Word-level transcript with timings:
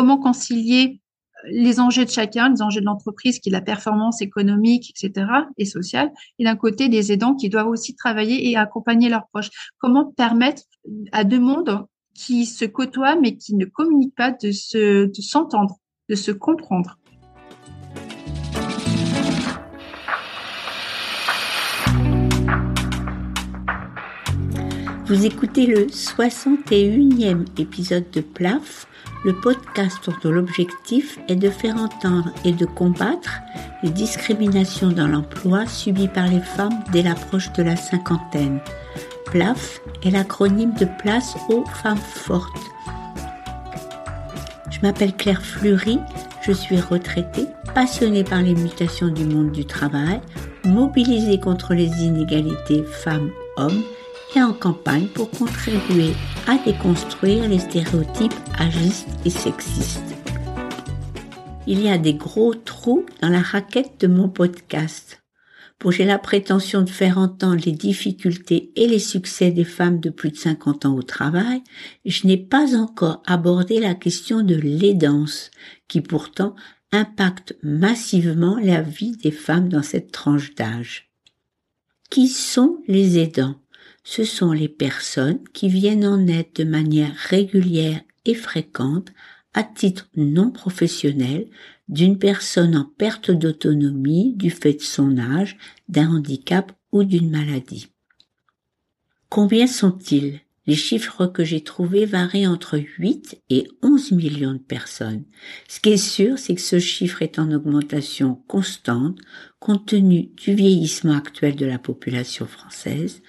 comment 0.00 0.16
concilier 0.16 0.98
les 1.44 1.78
enjeux 1.78 2.06
de 2.06 2.10
chacun, 2.10 2.48
les 2.48 2.62
enjeux 2.62 2.80
de 2.80 2.86
l'entreprise, 2.86 3.38
qui 3.38 3.50
est 3.50 3.52
la 3.52 3.60
performance 3.60 4.22
économique, 4.22 4.94
etc., 4.96 5.26
et 5.58 5.66
sociale, 5.66 6.10
et 6.38 6.44
d'un 6.44 6.56
côté 6.56 6.88
des 6.88 7.12
aidants 7.12 7.34
qui 7.34 7.50
doivent 7.50 7.68
aussi 7.68 7.94
travailler 7.94 8.48
et 8.48 8.56
accompagner 8.56 9.10
leurs 9.10 9.28
proches. 9.28 9.50
Comment 9.76 10.10
permettre 10.10 10.62
à 11.12 11.24
deux 11.24 11.38
mondes 11.38 11.84
qui 12.14 12.46
se 12.46 12.64
côtoient 12.64 13.16
mais 13.16 13.36
qui 13.36 13.54
ne 13.56 13.66
communiquent 13.66 14.14
pas 14.14 14.30
de 14.30 14.52
s'entendre, 15.20 15.76
de 16.08 16.14
se 16.14 16.30
comprendre. 16.30 16.96
Vous 25.10 25.26
écoutez 25.26 25.66
le 25.66 25.86
61e 25.88 27.44
épisode 27.60 28.08
de 28.12 28.20
PLAF, 28.20 28.86
le 29.24 29.34
podcast 29.34 30.08
dont 30.22 30.30
l'objectif 30.30 31.18
est 31.28 31.36
de 31.36 31.50
faire 31.50 31.76
entendre 31.76 32.30
et 32.44 32.52
de 32.52 32.64
combattre 32.64 33.40
les 33.82 33.90
discriminations 33.90 34.90
dans 34.90 35.06
l'emploi 35.06 35.66
subies 35.66 36.08
par 36.08 36.26
les 36.28 36.40
femmes 36.40 36.82
dès 36.92 37.02
l'approche 37.02 37.52
de 37.52 37.62
la 37.62 37.76
cinquantaine. 37.76 38.60
PLAF 39.26 39.80
est 40.02 40.10
l'acronyme 40.10 40.72
de 40.74 40.86
Place 40.86 41.36
aux 41.48 41.64
femmes 41.64 41.98
fortes. 41.98 42.60
Je 44.70 44.80
m'appelle 44.82 45.14
Claire 45.14 45.42
Fleury, 45.42 45.98
je 46.42 46.52
suis 46.52 46.80
retraitée, 46.80 47.46
passionnée 47.74 48.24
par 48.24 48.40
les 48.40 48.54
mutations 48.54 49.08
du 49.08 49.24
monde 49.24 49.52
du 49.52 49.64
travail, 49.64 50.20
mobilisée 50.64 51.38
contre 51.38 51.74
les 51.74 51.90
inégalités 52.02 52.82
femmes-hommes 52.84 53.82
et 54.34 54.42
en 54.42 54.52
campagne 54.52 55.08
pour 55.08 55.30
contribuer 55.30 56.12
à 56.46 56.58
déconstruire 56.64 57.48
les 57.48 57.58
stéréotypes 57.58 58.34
agistes 58.58 59.08
et 59.24 59.30
sexistes. 59.30 60.02
Il 61.66 61.82
y 61.82 61.88
a 61.88 61.98
des 61.98 62.14
gros 62.14 62.54
trous 62.54 63.06
dans 63.20 63.28
la 63.28 63.42
raquette 63.42 64.00
de 64.00 64.06
mon 64.06 64.28
podcast. 64.28 65.22
Pour 65.78 65.92
j'ai 65.92 66.04
la 66.04 66.18
prétention 66.18 66.82
de 66.82 66.90
faire 66.90 67.16
entendre 67.16 67.62
les 67.64 67.72
difficultés 67.72 68.70
et 68.76 68.86
les 68.86 68.98
succès 68.98 69.50
des 69.50 69.64
femmes 69.64 69.98
de 69.98 70.10
plus 70.10 70.30
de 70.30 70.36
50 70.36 70.84
ans 70.84 70.94
au 70.94 71.02
travail, 71.02 71.62
je 72.04 72.26
n'ai 72.26 72.36
pas 72.36 72.76
encore 72.76 73.22
abordé 73.26 73.80
la 73.80 73.94
question 73.94 74.42
de 74.42 74.56
l'aidance, 74.56 75.50
qui 75.88 76.02
pourtant 76.02 76.54
impacte 76.92 77.56
massivement 77.62 78.58
la 78.62 78.82
vie 78.82 79.16
des 79.16 79.30
femmes 79.30 79.68
dans 79.68 79.82
cette 79.82 80.12
tranche 80.12 80.54
d'âge. 80.54 81.10
Qui 82.10 82.28
sont 82.28 82.82
les 82.88 83.18
aidants? 83.18 83.54
Ce 84.10 84.24
sont 84.24 84.50
les 84.50 84.68
personnes 84.68 85.38
qui 85.52 85.68
viennent 85.68 86.04
en 86.04 86.26
aide 86.26 86.52
de 86.56 86.64
manière 86.64 87.14
régulière 87.14 88.00
et 88.24 88.34
fréquente 88.34 89.10
à 89.54 89.62
titre 89.62 90.08
non 90.16 90.50
professionnel 90.50 91.46
d'une 91.88 92.18
personne 92.18 92.74
en 92.74 92.84
perte 92.84 93.30
d'autonomie 93.30 94.34
du 94.34 94.50
fait 94.50 94.72
de 94.72 94.82
son 94.82 95.16
âge, 95.16 95.58
d'un 95.88 96.10
handicap 96.10 96.72
ou 96.90 97.04
d'une 97.04 97.30
maladie. 97.30 97.86
Combien 99.28 99.68
sont-ils? 99.68 100.40
Les 100.66 100.74
chiffres 100.74 101.26
que 101.26 101.44
j'ai 101.44 101.62
trouvés 101.62 102.04
varient 102.04 102.48
entre 102.48 102.80
8 102.98 103.40
et 103.48 103.68
11 103.82 104.12
millions 104.12 104.54
de 104.54 104.58
personnes. 104.58 105.22
Ce 105.68 105.78
qui 105.78 105.90
est 105.90 105.96
sûr, 105.96 106.36
c'est 106.36 106.56
que 106.56 106.60
ce 106.60 106.80
chiffre 106.80 107.22
est 107.22 107.38
en 107.38 107.52
augmentation 107.52 108.42
constante 108.48 109.18
compte 109.60 109.86
tenu 109.86 110.30
du 110.36 110.54
vieillissement 110.54 111.16
actuel 111.16 111.54
de 111.54 111.66
la 111.66 111.78
population 111.78 112.46
française, 112.46 113.22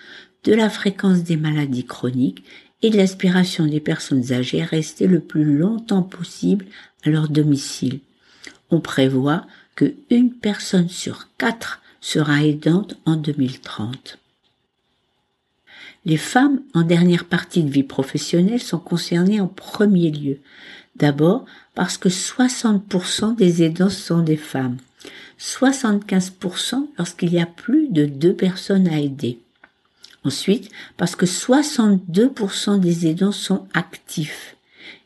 de 0.44 0.54
la 0.54 0.70
fréquence 0.70 1.24
des 1.24 1.38
maladies 1.38 1.86
chroniques 1.86 2.44
et 2.82 2.90
de 2.90 2.98
l'aspiration 2.98 3.66
des 3.66 3.80
personnes 3.80 4.32
âgées 4.32 4.62
à 4.62 4.66
rester 4.66 5.08
le 5.08 5.20
plus 5.20 5.58
longtemps 5.58 6.02
possible 6.02 6.66
à 7.04 7.10
leur 7.10 7.30
domicile. 7.30 8.00
On 8.72 8.80
prévoit 8.80 9.46
que 9.76 9.94
une 10.10 10.32
personne 10.32 10.90
sur 10.90 11.28
quatre 11.38 11.82
sera 12.00 12.44
aidante 12.44 12.98
en 13.06 13.16
2030. 13.16 14.18
Les 16.06 16.18
femmes 16.18 16.62
en 16.74 16.82
dernière 16.82 17.26
partie 17.26 17.62
de 17.62 17.70
vie 17.70 17.84
professionnelle 17.84 18.62
sont 18.62 18.80
concernées 18.80 19.40
en 19.40 19.48
premier 19.48 20.10
lieu. 20.10 20.40
D'abord 20.96 21.46
parce 21.76 21.98
que 21.98 22.10
60% 22.10 23.36
des 23.36 23.62
aidants 23.64 23.90
sont 23.90 24.24
des 24.24 24.38
femmes. 24.38 24.78
75% 25.40 26.88
lorsqu'il 26.98 27.34
y 27.34 27.40
a 27.40 27.46
plus 27.46 27.88
de 27.90 28.06
deux 28.06 28.34
personnes 28.34 28.88
à 28.88 29.00
aider. 29.00 29.40
Ensuite, 30.24 30.70
parce 30.98 31.16
que 31.16 31.26
62% 31.26 32.80
des 32.80 33.08
aidants 33.08 33.32
sont 33.32 33.68
actifs. 33.74 34.56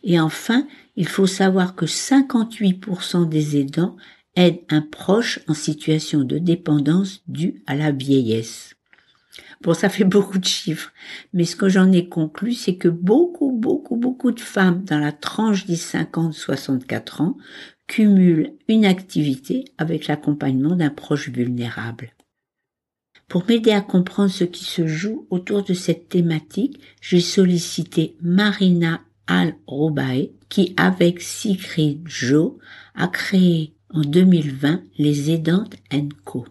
Et 0.04 0.20
enfin, 0.20 0.68
il 0.98 1.08
faut 1.08 1.28
savoir 1.28 1.76
que 1.76 1.86
58% 1.86 3.28
des 3.30 3.58
aidants 3.58 3.96
aident 4.36 4.62
un 4.70 4.82
proche 4.82 5.40
en 5.48 5.54
situation 5.54 6.24
de 6.24 6.38
dépendance 6.38 7.22
due 7.28 7.64
à 7.66 7.76
la 7.76 7.92
vieillesse. 7.92 8.76
Bon, 9.62 9.74
ça 9.74 9.90
fait 9.90 10.04
beaucoup 10.16 10.38
de 10.38 10.46
chiffres, 10.46 10.92
mais 11.34 11.46
ce 11.46 11.56
que 11.56 11.70
j'en 11.70 11.92
ai 11.92 12.10
conclu, 12.10 12.54
c'est 12.54 12.76
que 12.76 12.90
beaucoup, 12.90 13.52
beaucoup, 13.52 13.96
beaucoup 13.96 14.32
de 14.32 14.40
femmes 14.40 14.84
dans 14.84 15.00
la 15.00 15.12
tranche 15.12 15.66
des 15.66 15.78
50-64 15.78 17.22
ans 17.22 17.38
cumulent 17.88 18.54
une 18.68 18.86
activité 18.86 19.66
avec 19.78 20.08
l'accompagnement 20.08 20.76
d'un 20.76 20.90
proche 20.90 21.30
vulnérable. 21.30 22.15
Pour 23.28 23.46
m'aider 23.48 23.72
à 23.72 23.82
comprendre 23.82 24.32
ce 24.32 24.44
qui 24.44 24.66
se 24.66 24.86
joue 24.86 25.28
autour 25.30 25.64
de 25.64 25.74
cette 25.74 26.10
thématique, 26.10 26.80
j'ai 27.02 27.22
sollicité 27.22 28.16
Marina 28.22 29.02
Al-Robae, 29.28 30.30
qui, 30.50 30.74
avec 30.78 31.22
Sigrid 31.22 32.02
Jo, 32.06 32.60
a 32.94 33.08
créé 33.08 33.74
en 33.90 34.02
2020 34.02 34.84
les 34.98 35.32
Aidantes 35.32 35.76
Co. 36.24 36.46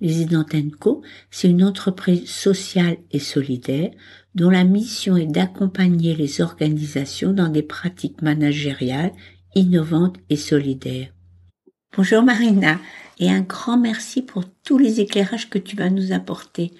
Les 0.00 0.22
Aidantes 0.22 0.54
Co, 0.78 1.02
c'est 1.30 1.48
une 1.48 1.64
entreprise 1.64 2.28
sociale 2.28 2.96
et 3.10 3.18
solidaire 3.18 3.90
dont 4.34 4.50
la 4.50 4.64
mission 4.64 5.16
est 5.16 5.26
d'accompagner 5.26 6.16
les 6.16 6.40
organisations 6.40 7.32
dans 7.32 7.48
des 7.48 7.62
pratiques 7.62 8.22
managériales 8.22 9.12
innovantes 9.54 10.16
et 10.30 10.36
solidaires. 10.36 11.12
Bonjour 11.94 12.22
Marina 12.22 12.78
et 13.18 13.30
un 13.30 13.42
grand 13.42 13.76
merci 13.76 14.22
pour 14.22 14.44
tous 14.64 14.78
les 14.78 15.02
éclairages 15.02 15.50
que 15.50 15.58
tu 15.58 15.76
vas 15.76 15.90
nous 15.90 16.12
apporter. 16.12 16.72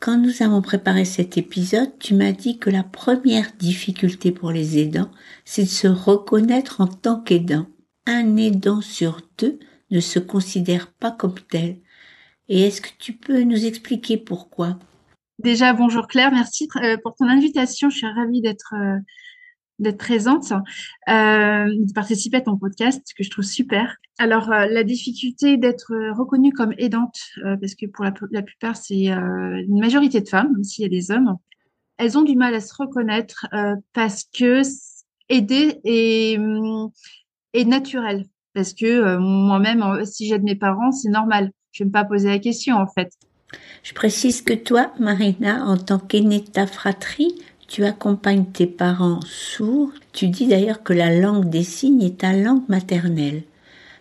Quand 0.00 0.16
nous 0.16 0.42
avons 0.42 0.62
préparé 0.62 1.04
cet 1.04 1.36
épisode, 1.36 1.98
tu 1.98 2.14
m'as 2.14 2.32
dit 2.32 2.58
que 2.58 2.70
la 2.70 2.82
première 2.82 3.52
difficulté 3.58 4.32
pour 4.32 4.52
les 4.52 4.78
aidants, 4.78 5.10
c'est 5.44 5.64
de 5.64 5.68
se 5.68 5.86
reconnaître 5.86 6.80
en 6.80 6.86
tant 6.86 7.20
qu'aidant. 7.20 7.66
Un 8.06 8.38
aidant 8.38 8.80
sur 8.80 9.20
deux 9.36 9.58
ne 9.90 10.00
se 10.00 10.18
considère 10.18 10.90
pas 10.94 11.10
comme 11.10 11.38
tel. 11.50 11.76
Et 12.48 12.62
est-ce 12.62 12.80
que 12.80 12.88
tu 12.98 13.12
peux 13.12 13.42
nous 13.42 13.66
expliquer 13.66 14.16
pourquoi? 14.16 14.78
Déjà, 15.40 15.74
bonjour 15.74 16.06
Claire, 16.06 16.32
merci 16.32 16.68
euh, 16.76 16.96
pour 17.02 17.16
ton 17.16 17.28
invitation. 17.28 17.90
Je 17.90 17.98
suis 17.98 18.06
ravie 18.06 18.40
d'être 18.40 18.72
euh, 18.74 18.98
d'être 19.78 19.98
présente, 19.98 20.52
euh, 20.52 21.66
de 21.66 21.92
participer 21.92 22.38
à 22.38 22.40
ton 22.42 22.56
podcast, 22.56 23.02
que 23.16 23.24
je 23.24 23.30
trouve 23.30 23.44
super. 23.44 23.96
Alors, 24.18 24.52
euh, 24.52 24.66
la 24.66 24.84
difficulté 24.84 25.56
d'être 25.56 25.92
reconnue 26.16 26.52
comme 26.52 26.74
aidante, 26.78 27.18
euh, 27.44 27.56
parce 27.56 27.74
que 27.74 27.86
pour 27.86 28.04
la, 28.04 28.42
plupart, 28.42 28.76
c'est 28.76 29.06
une 29.06 29.80
majorité 29.80 30.20
de 30.20 30.28
femmes, 30.28 30.52
même 30.52 30.64
s'il 30.64 30.82
y 30.82 30.86
a 30.86 30.88
des 30.88 31.10
hommes, 31.10 31.36
elles 31.98 32.18
ont 32.18 32.22
du 32.22 32.36
mal 32.36 32.54
à 32.54 32.60
se 32.60 32.74
reconnaître 32.76 33.46
parce 33.92 34.24
que 34.24 34.62
aider 35.28 35.80
est, 35.84 36.38
est 37.52 37.64
naturel. 37.64 38.24
Parce 38.52 38.72
que 38.72 39.16
moi-même, 39.16 40.04
si 40.04 40.26
j'aide 40.26 40.42
mes 40.42 40.56
parents, 40.56 40.90
c'est 40.90 41.08
normal. 41.08 41.50
Je 41.70 41.84
ne 41.84 41.88
vais 41.88 41.92
pas 41.92 42.04
poser 42.04 42.28
la 42.28 42.40
question, 42.40 42.76
en 42.76 42.88
fait. 42.88 43.12
Je 43.82 43.92
précise 43.92 44.42
que 44.42 44.54
toi, 44.54 44.92
Marina, 44.98 45.64
en 45.66 45.76
tant 45.76 45.98
qu'aînée 45.98 46.40
de 46.40 46.50
ta 46.50 46.66
fratrie, 46.66 47.34
tu 47.68 47.84
accompagnes 47.84 48.46
tes 48.46 48.66
parents 48.66 49.20
sourds. 49.24 49.90
Tu 50.12 50.28
dis 50.28 50.46
d'ailleurs 50.46 50.82
que 50.82 50.92
la 50.92 51.14
langue 51.18 51.48
des 51.48 51.64
signes 51.64 52.02
est 52.02 52.18
ta 52.18 52.32
langue 52.32 52.68
maternelle. 52.68 53.42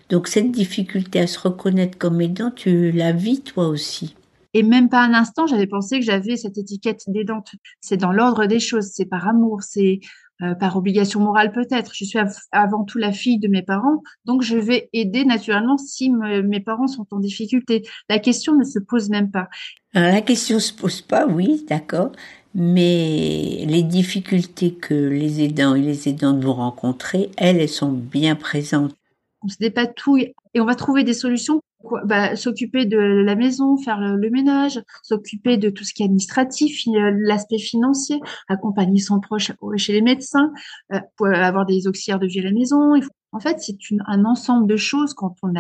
Donc 0.09 0.27
cette 0.27 0.51
difficulté 0.51 1.19
à 1.19 1.27
se 1.27 1.39
reconnaître 1.39 1.97
comme 1.97 2.21
aidant, 2.21 2.51
tu 2.51 2.91
la 2.91 3.11
vis 3.11 3.41
toi 3.41 3.67
aussi. 3.67 4.15
Et 4.53 4.61
même 4.61 4.89
pas 4.89 5.01
un 5.01 5.13
instant, 5.13 5.47
j'avais 5.47 5.65
pensé 5.65 5.99
que 5.99 6.05
j'avais 6.05 6.37
cette 6.37 6.57
étiquette 6.57 7.01
d'aidante. 7.07 7.51
C'est 7.81 7.97
dans 7.97 8.11
l'ordre 8.11 8.45
des 8.45 8.59
choses, 8.59 8.91
c'est 8.93 9.05
par 9.05 9.27
amour, 9.27 9.63
c'est 9.63 9.99
euh, 10.43 10.53
par 10.53 10.77
obligation 10.77 11.19
morale 11.19 11.51
peut-être. 11.51 11.93
Je 11.95 12.05
suis 12.05 12.19
avant 12.51 12.83
tout 12.83 12.99
la 12.99 13.11
fille 13.11 13.39
de 13.39 13.47
mes 13.47 13.63
parents, 13.63 14.03
donc 14.25 14.43
je 14.43 14.57
vais 14.57 14.89
aider 14.93 15.25
naturellement 15.25 15.77
si 15.77 16.11
mes 16.11 16.59
parents 16.59 16.87
sont 16.87 17.07
en 17.11 17.19
difficulté. 17.19 17.83
La 18.09 18.19
question 18.19 18.55
ne 18.55 18.63
se 18.63 18.77
pose 18.77 19.09
même 19.09 19.31
pas. 19.31 19.47
Alors, 19.95 20.11
la 20.11 20.21
question 20.21 20.59
se 20.59 20.73
pose 20.73 21.01
pas, 21.01 21.25
oui, 21.25 21.65
d'accord 21.67 22.11
mais 22.55 23.65
les 23.67 23.83
difficultés 23.83 24.73
que 24.73 24.93
les 24.93 25.41
aidants 25.41 25.75
et 25.75 25.81
les 25.81 26.07
aidantes 26.07 26.43
vont 26.43 26.53
rencontrer, 26.53 27.31
elles, 27.37 27.59
elles 27.59 27.69
sont 27.69 27.91
bien 27.91 28.35
présentes. 28.35 28.95
On 29.41 29.47
se 29.47 29.57
dépatouille 29.59 30.33
et 30.53 30.61
on 30.61 30.65
va 30.65 30.75
trouver 30.75 31.03
des 31.03 31.13
solutions 31.13 31.61
bah, 32.05 32.35
s'occuper 32.35 32.85
de 32.85 32.97
la 32.97 33.35
maison, 33.35 33.77
faire 33.77 33.99
le, 33.99 34.29
ménage, 34.29 34.81
s'occuper 35.03 35.57
de 35.57 35.69
tout 35.69 35.83
ce 35.83 35.93
qui 35.93 36.03
est 36.03 36.05
administratif, 36.05 36.81
l'aspect 36.87 37.57
financier, 37.57 38.21
accompagner 38.47 38.99
son 38.99 39.19
proche 39.19 39.51
chez 39.77 39.93
les 39.93 40.01
médecins, 40.01 40.51
euh, 40.93 40.99
avoir 41.19 41.65
des 41.65 41.87
auxiliaires 41.87 42.19
de 42.19 42.27
vie 42.27 42.39
à 42.39 42.43
la 42.43 42.51
maison. 42.51 42.93
En 43.31 43.39
fait, 43.39 43.59
c'est 43.59 43.75
un 44.07 44.25
ensemble 44.25 44.67
de 44.67 44.77
choses 44.77 45.13
quand 45.13 45.35
on 45.43 45.53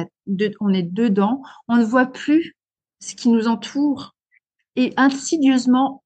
est 0.73 0.83
dedans, 0.83 1.41
on 1.67 1.77
ne 1.77 1.83
voit 1.83 2.05
plus 2.05 2.55
ce 3.01 3.15
qui 3.15 3.29
nous 3.29 3.47
entoure 3.47 4.15
et 4.75 4.93
insidieusement, 4.97 6.02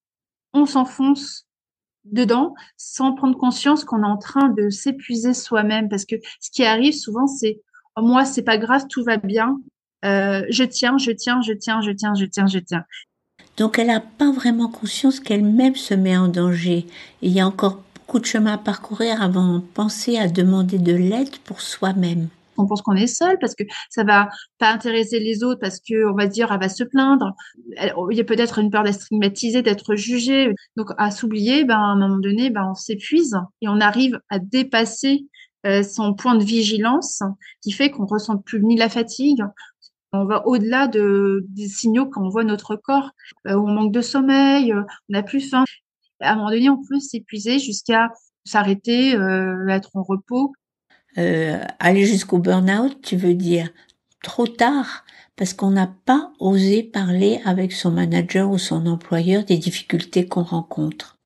on 0.54 0.66
s'enfonce 0.66 1.48
dedans 2.06 2.54
sans 2.78 3.14
prendre 3.14 3.38
conscience 3.38 3.84
qu'on 3.84 4.04
est 4.04 4.08
en 4.08 4.18
train 4.18 4.50
de 4.50 4.70
s'épuiser 4.70 5.34
soi-même 5.34 5.90
parce 5.90 6.06
que 6.06 6.16
ce 6.40 6.50
qui 6.52 6.64
arrive 6.64 6.94
souvent 6.94 7.28
c'est 7.28 7.62
oh, 7.98 8.02
moi 8.02 8.24
c'est 8.24 8.44
pas 8.44 8.58
grave 8.58 8.86
tout 8.90 9.04
va 9.04 9.18
bien 9.18 9.58
euh, 10.06 10.44
je 10.50 10.64
tiens, 10.64 10.98
je 10.98 11.12
tiens, 11.12 11.42
je 11.42 11.54
tiens, 11.54 11.82
je 11.82 11.92
tiens, 11.92 12.14
je 12.14 12.26
tiens, 12.26 12.48
je 12.48 12.60
tiens. 12.60 12.86
Donc 13.58 13.80
elle 13.80 13.88
n'a 13.88 14.00
pas 14.00 14.32
vraiment 14.32 14.70
conscience 14.70 15.20
qu'elle-même 15.20 15.76
se 15.76 15.94
met 15.94 16.16
en 16.16 16.28
danger. 16.28 16.86
il 17.22 17.32
y 17.32 17.40
a 17.40 17.48
encore 17.48 17.82
beaucoup 17.96 18.20
de 18.20 18.26
chemin 18.26 18.54
à 18.54 18.58
parcourir 18.58 19.22
avant 19.22 19.56
de 19.56 19.64
penser 19.64 20.18
à 20.18 20.28
demander 20.28 20.78
de 20.78 20.94
l'aide 20.94 21.36
pour 21.40 21.62
soi-même. 21.62 22.28
On 22.58 22.66
pense 22.66 22.82
qu'on 22.82 22.96
est 22.96 23.08
seul 23.08 23.38
parce 23.40 23.56
que 23.56 23.64
ça 23.90 24.04
va 24.04 24.30
pas 24.58 24.72
intéresser 24.72 25.20
les 25.20 25.44
autres 25.44 25.60
parce 25.60 25.80
que 25.80 26.10
on 26.10 26.16
va 26.16 26.28
dire 26.28 26.52
elle 26.52 26.60
va 26.60 26.70
se 26.70 26.84
plaindre. 26.84 27.34
Il 28.12 28.18
y 28.18 28.22
a 28.22 28.24
peut-être 28.24 28.60
une 28.60 28.70
peur 28.70 28.84
d'être 28.84 29.02
stigmatisée, 29.02 29.62
d'être 29.62 29.96
jugée. 29.96 30.54
Donc 30.76 30.90
à 30.98 31.12
s'oublier, 31.12 31.64
ben 31.64 31.76
à 31.76 31.88
un 31.88 31.96
moment 31.98 32.18
donné, 32.18 32.50
ben 32.50 32.70
on 32.72 32.76
s'épuise 32.76 33.38
et 33.62 33.68
on 33.68 33.80
arrive 33.80 34.20
à 34.30 34.40
dépasser 34.40 35.26
euh, 35.66 35.84
son 35.84 36.14
point 36.14 36.36
de 36.36 36.44
vigilance 36.44 37.24
qui 37.62 37.72
fait 37.72 37.90
qu'on 37.90 38.06
ressent 38.06 38.38
plus 38.38 38.62
ni 38.64 38.78
la 38.78 38.90
fatigue, 38.90 39.44
on 40.14 40.26
va 40.26 40.46
au-delà 40.48 40.88
de, 40.88 41.46
des 41.50 41.68
signaux 41.68 42.06
qu'on 42.10 42.30
voit 42.30 42.44
notre 42.44 42.76
corps, 42.76 43.12
euh, 43.48 43.56
on 43.56 43.68
manque 43.68 43.92
de 43.92 44.02
sommeil, 44.02 44.74
on 44.74 44.86
n'a 45.10 45.24
plus 45.24 45.42
faim. 45.42 45.66
À 46.22 46.34
un 46.34 46.36
moment 46.36 46.52
donné, 46.52 46.70
on 46.70 46.82
peut 46.82 47.00
s'épuiser 47.00 47.60
jusqu'à 47.60 48.12
s'arrêter, 48.46 49.16
euh, 49.16 49.68
être 49.68 49.96
en 49.96 50.04
repos. 50.04 50.54
Aller 51.18 52.06
jusqu'au 52.06 52.38
burn-out, 52.38 53.02
tu 53.02 53.18
veux 53.18 53.34
dire 53.34 53.70
trop 54.24 54.48
tard 54.48 55.04
parce 55.36 55.54
qu'on 55.54 55.72
n'a 55.72 55.94
pas 56.06 56.32
osé 56.40 56.84
parler 56.84 57.40
avec 57.46 57.72
son 57.72 57.92
manager 57.92 58.50
ou 58.50 58.58
son 58.58 58.88
employeur 58.88 59.44
des 59.44 59.58
difficultés 59.58 60.26
qu'on 60.26 60.44
rencontre. 60.44 61.18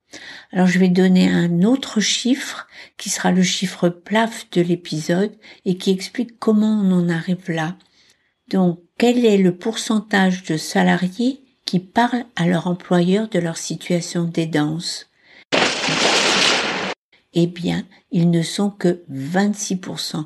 Alors 0.51 0.67
je 0.67 0.79
vais 0.79 0.89
donner 0.89 1.29
un 1.29 1.63
autre 1.63 2.01
chiffre 2.01 2.67
qui 2.97 3.09
sera 3.09 3.31
le 3.31 3.43
chiffre 3.43 3.89
plaf 3.89 4.49
de 4.51 4.61
l'épisode 4.61 5.31
et 5.65 5.77
qui 5.77 5.91
explique 5.91 6.37
comment 6.39 6.81
on 6.83 6.91
en 6.91 7.09
arrive 7.09 7.49
là. 7.49 7.77
Donc, 8.49 8.81
quel 8.97 9.25
est 9.25 9.37
le 9.37 9.55
pourcentage 9.55 10.43
de 10.43 10.57
salariés 10.57 11.41
qui 11.65 11.79
parlent 11.79 12.25
à 12.35 12.47
leur 12.47 12.67
employeur 12.67 13.29
de 13.29 13.39
leur 13.39 13.57
situation 13.57 14.25
d'aidance 14.25 15.07
Eh 17.33 17.47
bien, 17.47 17.83
ils 18.11 18.29
ne 18.29 18.41
sont 18.41 18.69
que 18.69 19.03
26%, 19.09 20.25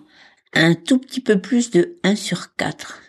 un 0.54 0.74
tout 0.74 0.98
petit 0.98 1.22
peu 1.22 1.40
plus 1.40 1.70
de 1.70 1.98
1 2.04 2.16
sur 2.16 2.56
4. 2.56 3.02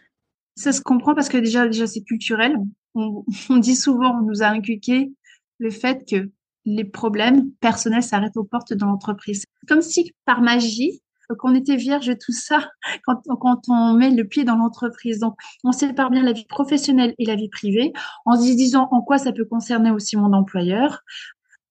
Ça 0.55 0.73
se 0.73 0.81
comprend 0.81 1.15
parce 1.15 1.29
que 1.29 1.39
déjà, 1.39 1.67
déjà 1.67 1.87
c'est 1.87 2.03
culturel. 2.03 2.57
On, 2.95 3.59
dit 3.59 3.77
souvent, 3.77 4.19
on 4.19 4.23
nous 4.23 4.43
a 4.43 4.47
inculqué 4.47 5.13
le 5.59 5.71
fait 5.71 6.09
que 6.11 6.31
les 6.65 6.85
problèmes 6.85 7.51
personnels 7.61 8.03
s'arrêtent 8.03 8.39
aux 8.39 8.45
portes 8.45 8.73
de 8.73 8.83
l'entreprise. 8.87 9.45
Comme 9.69 9.83
si 9.83 10.15
par 10.25 10.41
magie, 10.41 11.03
qu'on 11.35 11.55
était 11.55 11.77
vierge 11.77 12.07
de 12.07 12.15
tout 12.15 12.33
ça 12.33 12.71
quand, 13.05 13.21
quand 13.39 13.63
on 13.69 13.95
met 13.95 14.11
le 14.11 14.25
pied 14.27 14.45
dans 14.45 14.57
l'entreprise. 14.57 15.19
Donc, 15.19 15.35
on 15.65 15.73
sépare 15.73 16.11
bien 16.11 16.23
la 16.23 16.33
vie 16.33 16.47
professionnelle 16.47 17.15
et 17.19 17.25
la 17.25 17.35
vie 17.35 17.49
privée 17.49 17.93
en 18.25 18.37
se 18.37 18.55
disant 18.55 18.89
en 18.91 19.03
quoi 19.03 19.19
ça 19.19 19.33
peut 19.33 19.45
concerner 19.45 19.91
aussi 19.91 20.17
mon 20.17 20.33
employeur. 20.33 21.03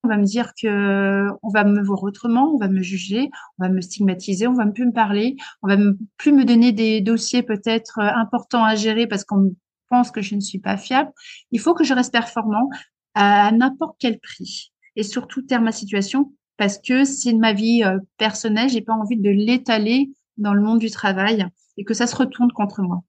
On 0.06 0.08
va 0.08 0.18
me 0.18 0.26
dire 0.26 0.54
que 0.62 1.30
on 1.42 1.50
va 1.50 1.64
me 1.64 1.82
voir 1.82 2.04
autrement, 2.04 2.54
on 2.54 2.60
va 2.60 2.68
me 2.68 2.84
juger, 2.84 3.32
on 3.58 3.66
va 3.66 3.70
me 3.72 3.82
stigmatiser, 3.82 4.46
on 4.46 4.54
va 4.54 4.68
plus 4.68 4.86
me 4.86 4.92
parler, 4.92 5.36
on 5.64 5.68
va 5.68 5.78
plus 6.18 6.32
me 6.32 6.46
donner 6.46 6.72
des 6.72 7.02
dossiers 7.02 7.42
peut-être 7.42 7.98
euh, 7.98 8.10
importants 8.16 8.64
à 8.64 8.76
gérer 8.76 9.08
parce 9.08 9.24
qu'on 9.24 9.56
pense 9.90 10.12
que 10.12 10.22
je 10.22 10.36
ne 10.36 10.42
suis 10.42 10.60
pas 10.60 10.78
fiable. 10.78 11.12
Il 11.50 11.60
faut 11.60 11.74
que 11.74 11.84
je 11.84 11.96
reste 11.96 12.12
performant 12.12 12.70
à 13.16 13.52
n'importe 13.52 13.96
quel 13.98 14.20
prix 14.20 14.72
et 14.96 15.02
surtout 15.02 15.42
terme 15.42 15.64
ma 15.64 15.72
situation 15.72 16.32
parce 16.58 16.78
que 16.78 17.04
c'est 17.04 17.34
ma 17.34 17.54
vie 17.54 17.84
euh, 17.84 17.98
personnelle, 18.20 18.70
j'ai 18.70 18.82
pas 18.82 18.94
envie 18.94 19.18
de 19.18 19.32
l'étaler 19.32 20.12
dans 20.38 20.54
le 20.54 20.62
monde 20.62 20.80
du 20.80 20.92
travail 20.92 21.48
et 21.78 21.84
que 21.84 21.96
ça 21.96 22.06
se 22.06 22.16
retourne 22.16 22.52
contre 22.52 22.84
moi. 22.84 23.02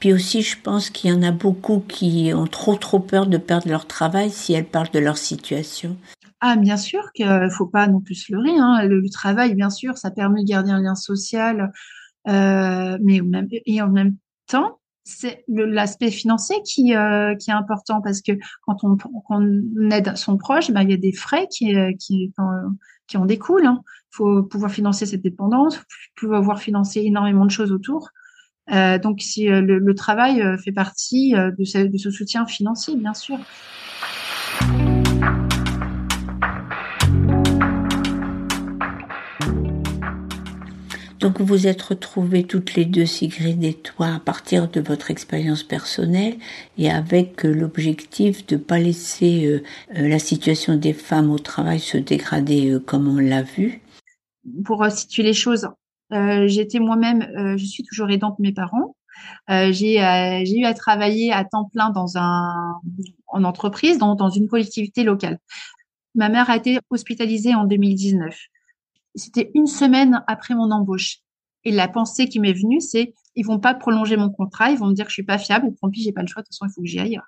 Puis 0.00 0.12
aussi, 0.12 0.42
je 0.42 0.60
pense 0.60 0.90
qu'il 0.90 1.10
y 1.10 1.12
en 1.12 1.22
a 1.22 1.30
beaucoup 1.30 1.78
qui 1.78 2.32
ont 2.34 2.48
trop 2.48 2.74
trop 2.74 2.98
peur 2.98 3.28
de 3.28 3.38
perdre 3.38 3.68
leur 3.68 3.86
travail 3.86 4.30
si 4.30 4.52
elles 4.52 4.66
parlent 4.66 4.90
de 4.90 4.98
leur 4.98 5.16
situation. 5.16 5.96
Ah, 6.44 6.56
bien 6.56 6.76
sûr 6.76 7.12
qu'il 7.12 7.48
faut 7.56 7.68
pas 7.68 7.86
non 7.86 8.00
plus 8.00 8.16
se 8.16 8.32
leurrer. 8.32 8.58
Hein. 8.58 8.84
Le, 8.88 9.08
travail, 9.08 9.54
bien 9.54 9.70
sûr, 9.70 9.96
ça 9.96 10.10
permet 10.10 10.42
de 10.42 10.48
garder 10.48 10.72
un 10.72 10.80
lien 10.80 10.96
social, 10.96 11.72
euh, 12.26 12.98
mais 13.00 13.20
et 13.64 13.80
en 13.80 13.88
même 13.88 14.16
temps, 14.48 14.80
c'est 15.04 15.44
l'aspect 15.46 16.10
financier 16.10 16.56
qui, 16.64 16.96
euh, 16.96 17.36
qui 17.36 17.50
est 17.50 17.54
important 17.54 18.00
parce 18.00 18.22
que 18.22 18.32
quand 18.66 18.78
on, 18.82 19.90
aide 19.92 20.16
son 20.16 20.36
proche, 20.36 20.72
ben, 20.72 20.82
il 20.82 20.90
y 20.90 20.94
a 20.94 20.96
des 20.96 21.12
frais 21.12 21.46
qui, 21.48 21.76
euh, 21.76 21.92
qui, 21.96 22.32
en 23.14 23.24
découlent. 23.24 23.62
Il 23.62 23.66
hein. 23.66 23.82
faut 24.10 24.42
pouvoir 24.42 24.72
financer 24.72 25.06
cette 25.06 25.22
dépendance, 25.22 25.80
pouvoir 26.16 26.60
financer 26.60 27.02
énormément 27.02 27.44
de 27.44 27.52
choses 27.52 27.70
autour. 27.70 28.10
Euh, 28.72 28.98
donc, 28.98 29.20
si 29.20 29.48
euh, 29.48 29.60
le, 29.60 29.94
travail 29.94 30.42
fait 30.58 30.72
partie 30.72 31.34
de 31.34 31.64
ce 31.64 32.10
soutien 32.10 32.46
financier, 32.46 32.96
bien 32.96 33.14
sûr. 33.14 33.38
Donc 41.22 41.38
vous 41.38 41.46
vous 41.46 41.68
êtes 41.68 41.82
retrouvées 41.82 42.42
toutes 42.42 42.74
les 42.74 42.84
deux, 42.84 43.06
Sigrid 43.06 43.62
et 43.62 43.74
toi, 43.74 44.14
à 44.16 44.18
partir 44.18 44.68
de 44.68 44.80
votre 44.80 45.12
expérience 45.12 45.62
personnelle 45.62 46.34
et 46.78 46.90
avec 46.90 47.46
euh, 47.46 47.52
l'objectif 47.52 48.44
de 48.46 48.56
ne 48.56 48.60
pas 48.60 48.80
laisser 48.80 49.46
euh, 49.46 49.62
euh, 49.96 50.08
la 50.08 50.18
situation 50.18 50.74
des 50.74 50.92
femmes 50.92 51.30
au 51.30 51.38
travail 51.38 51.78
se 51.78 51.96
dégrader 51.96 52.76
comme 52.86 53.06
on 53.06 53.20
l'a 53.20 53.42
vu. 53.42 53.82
Pour 54.64 54.84
situer 54.90 55.22
les 55.22 55.32
choses, 55.32 55.68
j'étais 56.10 56.80
moi-même, 56.80 57.56
je 57.56 57.64
suis 57.64 57.84
toujours 57.84 58.10
aidante 58.10 58.38
de 58.40 58.42
mes 58.42 58.52
parents. 58.52 58.96
j'ai 59.48 59.98
eu 59.98 60.64
à 60.64 60.74
travailler 60.74 61.32
à 61.32 61.44
temps 61.44 61.70
plein 61.72 61.90
dans 61.90 62.18
un 62.18 62.80
en 63.28 63.44
entreprise, 63.44 63.98
dans, 63.98 64.16
dans 64.16 64.28
une 64.28 64.48
collectivité 64.48 65.04
locale. 65.04 65.38
Ma 66.16 66.28
mère 66.28 66.50
a 66.50 66.56
été 66.56 66.80
hospitalisée 66.90 67.54
en 67.54 67.64
2019. 67.64 68.36
C'était 69.14 69.50
une 69.54 69.66
semaine 69.66 70.24
après 70.26 70.54
mon 70.54 70.70
embauche. 70.70 71.18
Et 71.64 71.70
la 71.70 71.86
pensée 71.86 72.28
qui 72.28 72.40
m'est 72.40 72.52
venue, 72.52 72.80
c'est 72.80 73.14
ils 73.34 73.46
vont 73.46 73.58
pas 73.58 73.74
prolonger 73.74 74.16
mon 74.16 74.30
contrat, 74.30 74.70
ils 74.70 74.78
vont 74.78 74.88
me 74.88 74.94
dire 74.94 75.06
que 75.06 75.10
je 75.10 75.14
suis 75.14 75.22
pas 75.22 75.38
fiable. 75.38 75.74
Tant 75.80 75.90
pis, 75.90 76.02
j'ai 76.02 76.12
pas 76.12 76.22
le 76.22 76.26
choix. 76.26 76.42
De 76.42 76.46
toute 76.46 76.54
façon, 76.54 76.66
il 76.66 76.74
faut 76.74 76.82
que 76.82 76.86
j'y 76.86 76.98
aille. 76.98 77.18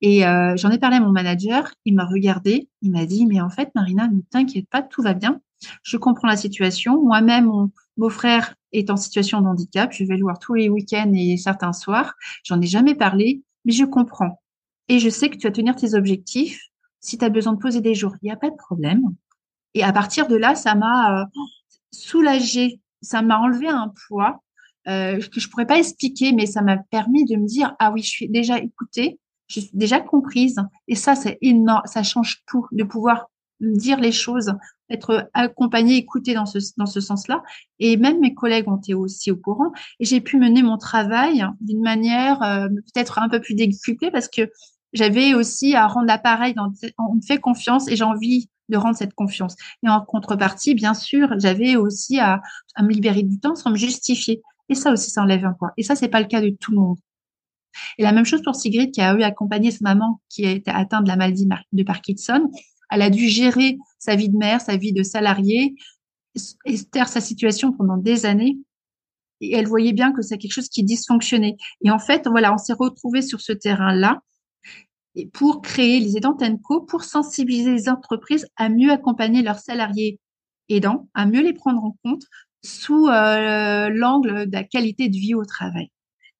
Et 0.00 0.26
euh, 0.26 0.56
j'en 0.56 0.70
ai 0.70 0.78
parlé 0.78 0.96
à 0.96 1.00
mon 1.00 1.10
manager. 1.10 1.74
Il 1.84 1.94
m'a 1.94 2.06
regardé. 2.06 2.68
Il 2.80 2.92
m'a 2.92 3.04
dit 3.04 3.26
mais 3.26 3.40
en 3.40 3.50
fait, 3.50 3.70
Marina, 3.74 4.08
ne 4.08 4.20
t'inquiète 4.30 4.68
pas, 4.68 4.82
tout 4.82 5.02
va 5.02 5.14
bien. 5.14 5.40
Je 5.82 5.96
comprends 5.96 6.28
la 6.28 6.36
situation. 6.36 7.02
Moi-même, 7.02 7.46
mon 7.46 7.70
beau-frère 7.96 8.54
est 8.72 8.90
en 8.90 8.96
situation 8.96 9.40
de 9.40 9.46
handicap. 9.46 9.92
Je 9.92 10.04
vais 10.04 10.16
le 10.16 10.22
voir 10.22 10.38
tous 10.38 10.54
les 10.54 10.68
week-ends 10.68 11.12
et 11.14 11.36
certains 11.36 11.72
soirs. 11.72 12.14
J'en 12.44 12.60
ai 12.60 12.66
jamais 12.66 12.94
parlé, 12.94 13.42
mais 13.64 13.72
je 13.72 13.84
comprends. 13.84 14.40
Et 14.88 14.98
je 14.98 15.08
sais 15.08 15.30
que 15.30 15.36
tu 15.36 15.46
vas 15.46 15.52
tenir 15.52 15.76
tes 15.76 15.94
objectifs. 15.94 16.60
Si 17.00 17.18
tu 17.18 17.24
as 17.24 17.30
besoin 17.30 17.52
de 17.52 17.58
poser 17.58 17.80
des 17.80 17.94
jours, 17.94 18.14
il 18.22 18.26
n'y 18.26 18.32
a 18.32 18.36
pas 18.36 18.50
de 18.50 18.56
problème. 18.56 19.14
Et 19.74 19.82
à 19.82 19.92
partir 19.92 20.28
de 20.28 20.36
là, 20.36 20.54
ça 20.54 20.74
m'a 20.74 21.22
euh, 21.22 21.24
soulagée, 21.92 22.80
ça 23.02 23.22
m'a 23.22 23.38
enlevé 23.38 23.68
un 23.68 23.92
poids 24.06 24.42
euh, 24.86 25.18
que 25.18 25.40
je 25.40 25.48
pourrais 25.48 25.66
pas 25.66 25.78
expliquer, 25.78 26.32
mais 26.32 26.46
ça 26.46 26.62
m'a 26.62 26.76
permis 26.76 27.24
de 27.24 27.36
me 27.36 27.46
dire 27.46 27.74
ah 27.78 27.90
oui, 27.92 28.02
je 28.02 28.10
suis 28.10 28.28
déjà 28.28 28.58
écoutée, 28.58 29.18
je 29.48 29.60
suis 29.60 29.70
déjà 29.72 30.00
comprise. 30.00 30.56
Et 30.88 30.94
ça, 30.94 31.14
c'est 31.14 31.38
énorme, 31.40 31.82
ça 31.86 32.02
change 32.02 32.42
tout 32.46 32.66
de 32.72 32.84
pouvoir 32.84 33.26
dire 33.60 33.98
les 33.98 34.12
choses, 34.12 34.52
être 34.90 35.30
accompagnée, 35.32 35.96
écoutée 35.96 36.34
dans 36.34 36.46
ce 36.46 36.58
dans 36.76 36.86
ce 36.86 37.00
sens-là. 37.00 37.42
Et 37.78 37.96
même 37.96 38.20
mes 38.20 38.34
collègues 38.34 38.68
ont 38.68 38.76
été 38.76 38.94
aussi 38.94 39.30
au 39.30 39.36
courant. 39.36 39.72
Et 40.00 40.04
j'ai 40.04 40.20
pu 40.20 40.38
mener 40.38 40.62
mon 40.62 40.76
travail 40.76 41.46
d'une 41.60 41.82
manière 41.82 42.42
euh, 42.42 42.68
peut-être 42.68 43.18
un 43.18 43.28
peu 43.28 43.40
plus 43.40 43.54
décuplée 43.54 44.10
parce 44.10 44.28
que 44.28 44.50
j'avais 44.94 45.34
aussi 45.34 45.74
à 45.74 45.86
rendre 45.86 46.06
l'appareil, 46.06 46.54
on 46.98 47.14
me 47.16 47.20
fait 47.20 47.38
confiance 47.38 47.88
et 47.88 47.96
j'ai 47.96 48.04
envie 48.04 48.48
de 48.68 48.76
rendre 48.76 48.96
cette 48.96 49.14
confiance. 49.14 49.56
Et 49.82 49.88
en 49.88 50.00
contrepartie, 50.00 50.74
bien 50.74 50.94
sûr, 50.94 51.28
j'avais 51.38 51.76
aussi 51.76 52.18
à, 52.18 52.40
me 52.80 52.88
libérer 52.88 53.22
du 53.22 53.38
temps 53.38 53.56
sans 53.56 53.70
me 53.70 53.76
justifier. 53.76 54.40
Et 54.68 54.74
ça 54.74 54.92
aussi, 54.92 55.10
ça 55.10 55.22
enlève 55.22 55.44
un 55.44 55.52
poids. 55.52 55.72
Et 55.76 55.82
ça, 55.82 55.94
c'est 55.96 56.08
pas 56.08 56.20
le 56.20 56.26
cas 56.26 56.40
de 56.40 56.48
tout 56.48 56.70
le 56.70 56.78
monde. 56.78 56.98
Et 57.98 58.02
la 58.02 58.12
même 58.12 58.24
chose 58.24 58.42
pour 58.42 58.54
Sigrid, 58.54 58.92
qui 58.92 59.00
a 59.00 59.14
eu 59.14 59.22
accompagné 59.22 59.72
sa 59.72 59.80
maman 59.82 60.20
qui 60.28 60.46
a 60.46 60.50
été 60.50 60.70
atteinte 60.70 61.04
de 61.04 61.08
la 61.08 61.16
maladie 61.16 61.48
de 61.72 61.82
Parkinson. 61.82 62.48
Elle 62.90 63.02
a 63.02 63.10
dû 63.10 63.28
gérer 63.28 63.76
sa 63.98 64.14
vie 64.14 64.28
de 64.28 64.36
mère, 64.36 64.60
sa 64.60 64.76
vie 64.76 64.92
de 64.92 65.02
salarié, 65.02 65.74
et 66.64 66.84
taire 66.84 67.08
sa 67.08 67.20
situation 67.20 67.72
pendant 67.72 67.96
des 67.96 68.26
années. 68.26 68.58
et 69.40 69.54
elle 69.56 69.66
voyait 69.66 69.92
bien 69.92 70.12
que 70.12 70.22
c'est 70.22 70.38
quelque 70.38 70.52
chose 70.52 70.68
qui 70.68 70.84
dysfonctionnait. 70.84 71.56
Et 71.82 71.90
en 71.90 71.98
fait, 71.98 72.26
voilà, 72.28 72.54
on 72.54 72.58
s'est 72.58 72.72
retrouvé 72.72 73.20
sur 73.20 73.40
ce 73.40 73.52
terrain-là 73.52 74.20
et 75.14 75.26
pour 75.26 75.62
créer 75.62 76.00
les 76.00 76.16
aidants 76.16 76.34
TENCO, 76.34 76.82
pour 76.82 77.04
sensibiliser 77.04 77.72
les 77.72 77.88
entreprises 77.88 78.46
à 78.56 78.68
mieux 78.68 78.90
accompagner 78.90 79.42
leurs 79.42 79.58
salariés 79.58 80.18
aidants, 80.68 81.08
à 81.14 81.26
mieux 81.26 81.42
les 81.42 81.52
prendre 81.52 81.84
en 81.84 81.96
compte 82.02 82.24
sous 82.64 83.08
euh, 83.08 83.90
l'angle 83.90 84.46
de 84.46 84.52
la 84.52 84.64
qualité 84.64 85.08
de 85.08 85.16
vie 85.16 85.34
au 85.34 85.44
travail. 85.44 85.90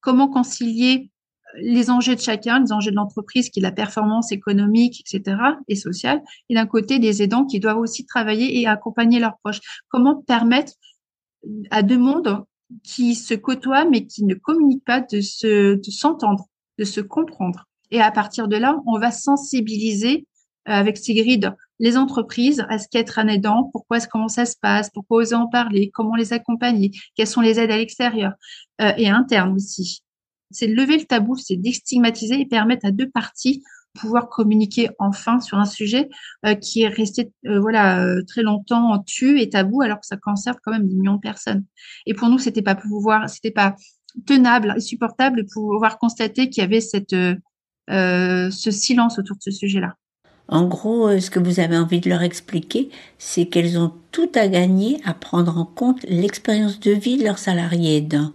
Comment 0.01 0.29
concilier 0.29 1.11
les 1.57 1.91
enjeux 1.91 2.17
de 2.17 2.21
chacun, 2.21 2.61
les 2.61 2.73
enjeux 2.73 2.91
de 2.91 2.97
l'entreprise, 2.97 3.51
qui 3.51 3.61
est 3.61 3.63
la 3.63 3.71
performance 3.71 4.33
économique, 4.33 5.01
etc., 5.01 5.37
et 5.69 5.77
sociale, 5.77 6.21
et 6.49 6.55
d'un 6.55 6.67
côté 6.67 6.99
des 6.99 7.23
aidants 7.23 7.45
qui 7.45 7.61
doivent 7.61 7.79
aussi 7.79 8.05
travailler 8.05 8.61
et 8.61 8.67
accompagner 8.67 9.21
leurs 9.21 9.39
proches. 9.39 9.61
Comment 9.89 10.21
permettre 10.23 10.73
à 11.71 11.83
deux 11.83 11.99
mondes 11.99 12.45
qui 12.83 13.15
se 13.15 13.35
côtoient 13.35 13.85
mais 13.85 14.07
qui 14.07 14.25
ne 14.25 14.35
communiquent 14.35 14.85
pas 14.85 15.01
de 15.01 15.21
se, 15.21 15.75
de 15.75 15.91
s'entendre, 15.91 16.47
de 16.79 16.85
se 16.85 17.01
comprendre. 17.01 17.67
Et 17.91 18.01
à 18.01 18.11
partir 18.11 18.49
de 18.49 18.57
là, 18.57 18.81
on 18.87 18.99
va 18.99 19.11
sensibiliser 19.11 20.27
euh, 20.69 20.73
avec 20.73 20.97
Sigrid 20.97 21.55
les 21.79 21.97
entreprises 21.97 22.65
à 22.69 22.79
ce 22.79 22.89
qu'être 22.89 23.19
un 23.19 23.29
aidant, 23.29 23.69
pourquoi, 23.73 23.99
comment 24.01 24.29
ça 24.29 24.47
se 24.47 24.57
passe, 24.61 24.91
pourquoi 24.91 25.19
oser 25.19 25.35
en 25.35 25.49
parler, 25.49 25.91
comment 25.93 26.15
les 26.15 26.33
accompagner, 26.33 26.93
quelles 27.17 27.27
sont 27.27 27.41
les 27.41 27.59
aides 27.59 27.71
à 27.71 27.77
l'extérieur 27.77 28.33
euh, 28.81 28.93
et 28.97 29.09
interne 29.09 29.55
aussi. 29.55 30.03
C'est 30.51 30.67
lever 30.67 30.99
le 30.99 31.05
tabou, 31.05 31.37
c'est 31.37 31.57
déstigmatiser 31.57 32.41
et 32.41 32.47
permettre 32.47 32.87
à 32.87 32.91
deux 32.91 33.11
parties 33.11 33.63
pouvoir 34.01 34.29
communiquer 34.29 34.91
enfin 34.99 35.39
sur 35.39 35.57
un 35.57 35.65
sujet 35.65 36.09
euh, 36.45 36.57
qui 36.57 36.83
est 36.83 36.89
resté 36.89 37.31
voilà 37.45 38.05
très 38.27 38.43
longtemps 38.43 39.01
tu 39.07 39.41
et 39.41 39.49
tabou 39.49 39.83
alors 39.83 40.01
que 40.01 40.07
ça 40.07 40.17
concerne 40.17 40.57
quand 40.65 40.73
même 40.73 40.89
des 40.89 40.97
millions 40.97 41.15
de 41.15 41.21
personnes. 41.21 41.65
Et 42.05 42.15
pour 42.15 42.29
nous, 42.29 42.39
c'était 42.39 42.63
pas 42.63 42.75
pouvoir, 42.75 43.31
c'était 43.31 43.53
pas 43.53 43.77
tenable 44.27 44.81
supportable 44.81 45.43
de 45.43 45.49
pouvoir 45.53 45.99
constater 45.99 46.49
qu'il 46.49 46.63
y 46.63 46.65
avait 46.65 46.81
cette 46.81 47.13
euh, 47.13 47.35
ce 47.89 48.71
silence 48.71 49.19
autour 49.19 49.37
de 49.37 49.43
ce 49.43 49.51
sujet-là. 49.51 49.95
En 50.49 50.67
gros, 50.67 51.09
euh, 51.09 51.21
ce 51.21 51.31
que 51.31 51.39
vous 51.39 51.61
avez 51.61 51.77
envie 51.77 52.01
de 52.01 52.09
leur 52.09 52.23
expliquer, 52.23 52.91
c'est 53.19 53.47
qu'elles 53.47 53.79
ont 53.79 53.93
tout 54.13 54.31
à 54.35 54.47
gagner 54.49 55.01
à 55.05 55.15
prendre 55.15 55.57
en 55.57 55.65
compte 55.65 56.03
l'expérience 56.05 56.81
de 56.81 56.91
vie 56.91 57.17
de 57.17 57.25
leurs 57.25 57.39
salariés 57.39 57.97
aidants. 57.97 58.33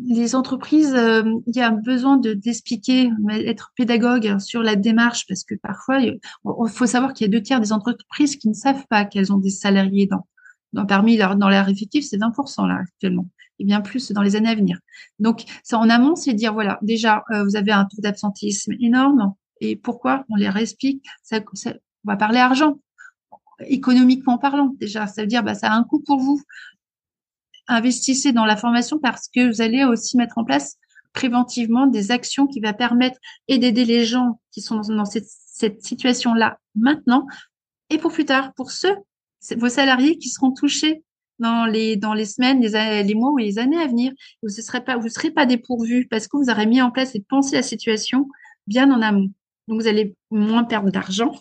Les 0.00 0.34
entreprises, 0.34 0.94
euh, 0.94 1.24
il 1.46 1.56
y 1.56 1.60
a 1.60 1.70
besoin 1.70 2.16
de 2.16 2.32
d'expliquer, 2.32 3.10
être 3.30 3.72
pédagogue 3.76 4.38
sur 4.38 4.62
la 4.62 4.76
démarche, 4.76 5.26
parce 5.26 5.42
que 5.42 5.56
parfois, 5.56 6.00
il 6.00 6.20
faut 6.68 6.86
savoir 6.86 7.12
qu'il 7.12 7.26
y 7.26 7.28
a 7.28 7.32
deux 7.32 7.42
tiers 7.42 7.60
des 7.60 7.72
entreprises 7.72 8.36
qui 8.36 8.48
ne 8.48 8.54
savent 8.54 8.86
pas 8.88 9.04
qu'elles 9.04 9.32
ont 9.32 9.38
des 9.38 9.50
salariés 9.50 10.04
aidants. 10.04 10.26
Dans, 10.72 10.86
parmi 10.86 11.16
leur, 11.16 11.36
dans 11.36 11.48
leur 11.48 11.68
effectif, 11.68 12.06
c'est 12.08 12.18
20% 12.18 12.68
là 12.68 12.78
actuellement 12.80 13.26
et 13.58 13.64
bien 13.64 13.80
plus 13.80 14.12
dans 14.12 14.22
les 14.22 14.36
années 14.36 14.50
à 14.50 14.54
venir. 14.54 14.78
Donc, 15.18 15.44
ça 15.62 15.78
en 15.78 15.88
amont, 15.90 16.16
c'est 16.16 16.34
dire, 16.34 16.52
voilà, 16.52 16.78
déjà, 16.82 17.24
euh, 17.30 17.44
vous 17.44 17.56
avez 17.56 17.72
un 17.72 17.84
taux 17.84 18.00
d'absentisme 18.00 18.72
énorme. 18.80 19.34
Et 19.60 19.76
pourquoi 19.76 20.24
On 20.28 20.36
les 20.36 20.48
réexplique? 20.48 21.04
Ça, 21.22 21.40
on 21.40 21.70
va 22.04 22.16
parler 22.16 22.38
argent. 22.38 22.78
Économiquement 23.66 24.38
parlant, 24.38 24.74
déjà, 24.78 25.06
ça 25.06 25.22
veut 25.22 25.28
dire, 25.28 25.42
bah, 25.42 25.54
ça 25.54 25.72
a 25.72 25.74
un 25.74 25.84
coût 25.84 26.00
pour 26.00 26.20
vous. 26.20 26.40
Investissez 27.66 28.32
dans 28.32 28.44
la 28.44 28.56
formation 28.56 28.98
parce 28.98 29.28
que 29.28 29.48
vous 29.48 29.60
allez 29.60 29.84
aussi 29.84 30.16
mettre 30.16 30.38
en 30.38 30.44
place 30.44 30.76
préventivement 31.12 31.86
des 31.86 32.12
actions 32.12 32.46
qui 32.46 32.60
va 32.60 32.72
permettre 32.72 33.18
et 33.48 33.58
d'aider 33.58 33.84
les 33.84 34.04
gens 34.04 34.40
qui 34.52 34.62
sont 34.62 34.80
dans, 34.80 35.04
cette, 35.04 35.26
cette 35.26 35.82
situation-là 35.82 36.58
maintenant 36.76 37.26
et 37.90 37.98
pour 37.98 38.12
plus 38.12 38.24
tard, 38.24 38.52
pour 38.54 38.70
ceux, 38.70 38.94
vos 39.56 39.68
salariés 39.68 40.18
qui 40.18 40.28
seront 40.28 40.52
touchés 40.52 41.02
dans 41.38 41.66
les, 41.66 41.96
dans 41.96 42.14
les 42.14 42.24
semaines, 42.24 42.60
les, 42.60 43.02
les 43.02 43.14
mois 43.14 43.30
ou 43.30 43.38
les 43.38 43.58
années 43.58 43.80
à 43.80 43.86
venir. 43.86 44.12
Vous 44.42 44.48
ne 44.48 44.62
serez 44.62 44.82
pas, 44.82 44.96
vous 44.96 45.08
serez 45.08 45.30
pas 45.30 45.46
dépourvu 45.46 46.06
parce 46.08 46.26
que 46.28 46.36
vous 46.36 46.50
aurez 46.50 46.66
mis 46.66 46.82
en 46.82 46.90
place 46.90 47.14
et 47.14 47.24
pensé 47.28 47.56
la 47.56 47.62
situation 47.62 48.28
bien 48.66 48.90
en 48.90 49.02
amont. 49.02 49.30
Donc, 49.68 49.80
vous 49.80 49.88
allez 49.88 50.14
moins 50.30 50.64
perdre 50.64 50.90
d'argent. 50.90 51.32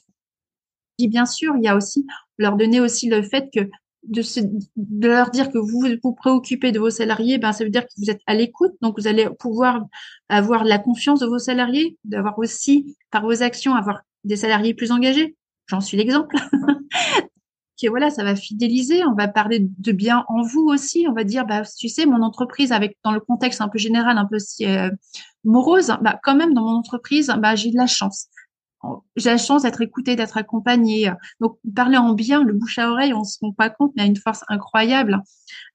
Et 0.99 1.07
bien 1.07 1.25
sûr, 1.25 1.55
il 1.57 1.63
y 1.63 1.67
a 1.67 1.75
aussi, 1.75 2.05
leur 2.37 2.55
donner 2.55 2.79
aussi 2.79 3.09
le 3.09 3.21
fait 3.21 3.49
que 3.53 3.69
de, 4.03 4.21
de 4.75 5.07
leur 5.07 5.31
dire 5.31 5.51
que 5.51 5.57
vous 5.57 5.85
vous 6.01 6.13
préoccupez 6.13 6.71
de 6.71 6.79
vos 6.79 6.89
salariés, 6.89 7.37
ben, 7.37 7.51
ça 7.51 7.63
veut 7.63 7.69
dire 7.69 7.83
que 7.83 7.93
vous 7.97 8.09
êtes 8.09 8.21
à 8.25 8.33
l'écoute. 8.33 8.73
Donc, 8.81 8.99
vous 8.99 9.07
allez 9.07 9.27
pouvoir 9.39 9.85
avoir 10.29 10.63
la 10.63 10.79
confiance 10.79 11.19
de 11.19 11.27
vos 11.27 11.39
salariés, 11.39 11.97
d'avoir 12.03 12.37
aussi, 12.39 12.95
par 13.11 13.23
vos 13.23 13.43
actions, 13.43 13.75
avoir 13.75 14.01
des 14.23 14.37
salariés 14.37 14.73
plus 14.73 14.91
engagés. 14.91 15.35
J'en 15.67 15.81
suis 15.81 15.97
l'exemple. 15.97 16.35
que 17.81 17.87
voilà, 17.87 18.09
ça 18.09 18.23
va 18.23 18.35
fidéliser. 18.35 19.03
On 19.05 19.13
va 19.13 19.27
parler 19.27 19.59
de 19.61 19.91
bien 19.91 20.25
en 20.27 20.41
vous 20.41 20.65
aussi. 20.67 21.05
On 21.09 21.13
va 21.13 21.23
dire, 21.23 21.45
bah, 21.45 21.63
tu 21.77 21.89
sais, 21.89 22.05
mon 22.05 22.21
entreprise, 22.21 22.71
avec 22.71 22.97
dans 23.03 23.11
le 23.11 23.19
contexte 23.19 23.61
un 23.61 23.69
peu 23.69 23.77
général, 23.77 24.17
un 24.17 24.25
peu 24.25 24.37
euh, 24.61 24.89
morose, 25.43 25.93
bah, 26.01 26.19
quand 26.23 26.35
même 26.35 26.53
dans 26.53 26.63
mon 26.63 26.77
entreprise, 26.77 27.33
bah, 27.39 27.55
j'ai 27.55 27.71
de 27.71 27.77
la 27.77 27.87
chance. 27.87 28.27
J'ai 29.15 29.31
la 29.31 29.37
chance 29.37 29.63
d'être 29.63 29.81
écoutée, 29.81 30.15
d'être 30.15 30.37
accompagnée. 30.37 31.11
Donc, 31.39 31.57
parler 31.75 31.97
en 31.97 32.13
bien, 32.13 32.43
le 32.43 32.53
bouche 32.53 32.77
à 32.79 32.89
oreille, 32.89 33.13
on 33.13 33.23
se 33.23 33.37
rend 33.41 33.51
pas 33.51 33.69
compte, 33.69 33.91
mais 33.95 34.03
a 34.03 34.05
une 34.05 34.15
force 34.15 34.43
incroyable. 34.47 35.21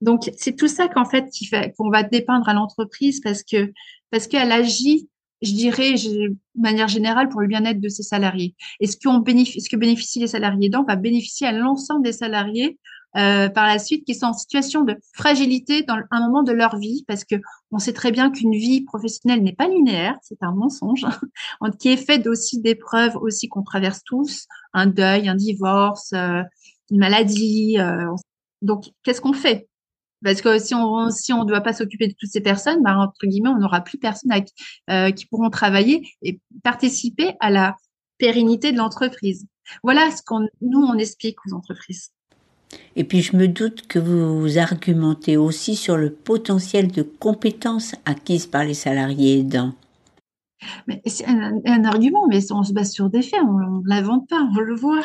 Donc, 0.01 0.31
c'est 0.39 0.57
tout 0.57 0.69
ça 0.69 0.89
qu'en 0.89 1.05
qui 1.05 1.47
fait 1.47 1.75
qu'on 1.77 1.91
va 1.91 2.05
dépeindre 2.05 2.49
à 2.49 2.55
l'entreprise 2.55 3.21
parce 3.21 3.43
que 3.43 3.73
parce 4.11 4.27
qu'elle 4.29 4.53
agit 4.53 5.09
je 5.43 5.53
dirais, 5.53 5.95
de 5.95 6.37
manière 6.55 6.89
générale, 6.89 7.29
pour 7.29 7.41
le 7.41 7.49
bien-être 7.49 7.81
de 7.81 7.89
ses 7.89 8.03
salariés. 8.03 8.55
Et 8.81 8.87
ce, 8.87 8.97
qu'on 8.97 9.19
bénéficie, 9.19 9.61
ce 9.61 9.69
que 9.69 9.77
bénéficient 9.77 10.21
les 10.21 10.29
salariés 10.29 10.69
donc 10.69 10.89
va 10.89 10.97
bénéficier 10.97 11.47
à 11.47 11.53
l'ensemble 11.53 12.05
des 12.05 12.13
salariés 12.13 12.79
euh, 13.17 13.51
par 13.51 13.67
la 13.67 13.79
suite 13.79 14.07
qui 14.07 14.15
sont 14.15 14.27
en 14.27 14.33
situation 14.33 14.85
de 14.85 14.97
fragilité 15.13 15.83
dans 15.83 15.99
un 16.11 16.21
moment 16.27 16.43
de 16.43 16.53
leur 16.53 16.79
vie, 16.79 17.05
parce 17.07 17.25
que 17.25 17.35
on 17.71 17.79
sait 17.79 17.93
très 17.93 18.11
bien 18.11 18.31
qu'une 18.31 18.53
vie 18.53 18.85
professionnelle 18.85 19.43
n'est 19.43 19.53
pas 19.53 19.69
linéaire, 19.69 20.17
c'est 20.23 20.43
un 20.43 20.53
mensonge, 20.53 21.05
qui 21.79 21.89
est 21.89 21.99
faite 21.99 22.27
aussi 22.27 22.61
d'épreuves 22.61 23.17
aussi 23.17 23.49
qu'on 23.49 23.63
traverse 23.63 24.03
tous, 24.05 24.47
un 24.73 24.87
deuil, 24.87 25.29
un 25.29 25.35
divorce, 25.35 26.13
euh, 26.15 26.43
une 26.91 26.99
maladie. 26.99 27.77
Euh, 27.79 28.07
donc, 28.63 28.91
qu'est-ce 29.03 29.21
qu'on 29.21 29.35
fait? 29.35 29.69
Parce 30.23 30.41
que 30.41 30.59
si 30.59 30.75
on 30.75 31.11
si 31.11 31.33
on 31.33 31.43
ne 31.43 31.49
doit 31.49 31.61
pas 31.61 31.73
s'occuper 31.73 32.09
de 32.09 32.14
toutes 32.19 32.31
ces 32.31 32.41
personnes, 32.41 32.83
bah, 32.83 32.97
entre 32.97 33.26
guillemets, 33.26 33.50
on 33.50 33.59
n'aura 33.59 33.81
plus 33.81 33.99
personne 33.99 34.33
euh, 34.91 35.11
qui 35.11 35.26
pourront 35.26 35.50
travailler 35.50 36.09
et 36.23 36.41
participer 36.62 37.35
à 37.41 37.50
la 37.50 37.76
pérennité 38.19 38.73
de 38.73 38.79
l'entreprise. 38.79 39.47
Voilà 39.83 40.11
ce 40.11 40.23
qu'on 40.25 40.49
nous 40.61 40.81
on 40.81 40.99
explique 40.99 41.37
aux 41.47 41.55
entreprises. 41.55 42.11
Et 42.97 43.05
puis 43.05 43.23
je 43.23 43.37
me 43.37 43.49
doute 43.49 43.87
que 43.87 43.99
vous 43.99 44.59
argumentez 44.59 45.37
aussi 45.37 45.76
sur 45.76 45.97
le 45.97 46.11
potentiel 46.11 46.91
de 46.91 47.02
compétences 47.02 47.95
acquises 48.05 48.47
par 48.47 48.64
les 48.64 48.75
salariés 48.75 49.41
aidants. 49.41 49.75
Mais 50.87 51.02
c'est 51.07 51.26
un, 51.26 51.85
argument, 51.85 52.26
mais 52.29 52.52
on 52.52 52.62
se 52.62 52.73
base 52.73 52.93
sur 52.93 53.11
des 53.11 53.23
faits, 53.23 53.41
on 53.43 53.81
ne 53.81 53.88
l'invente 53.88 54.29
pas, 54.29 54.49
on 54.57 54.61
le 54.61 54.75
voit. 54.75 55.02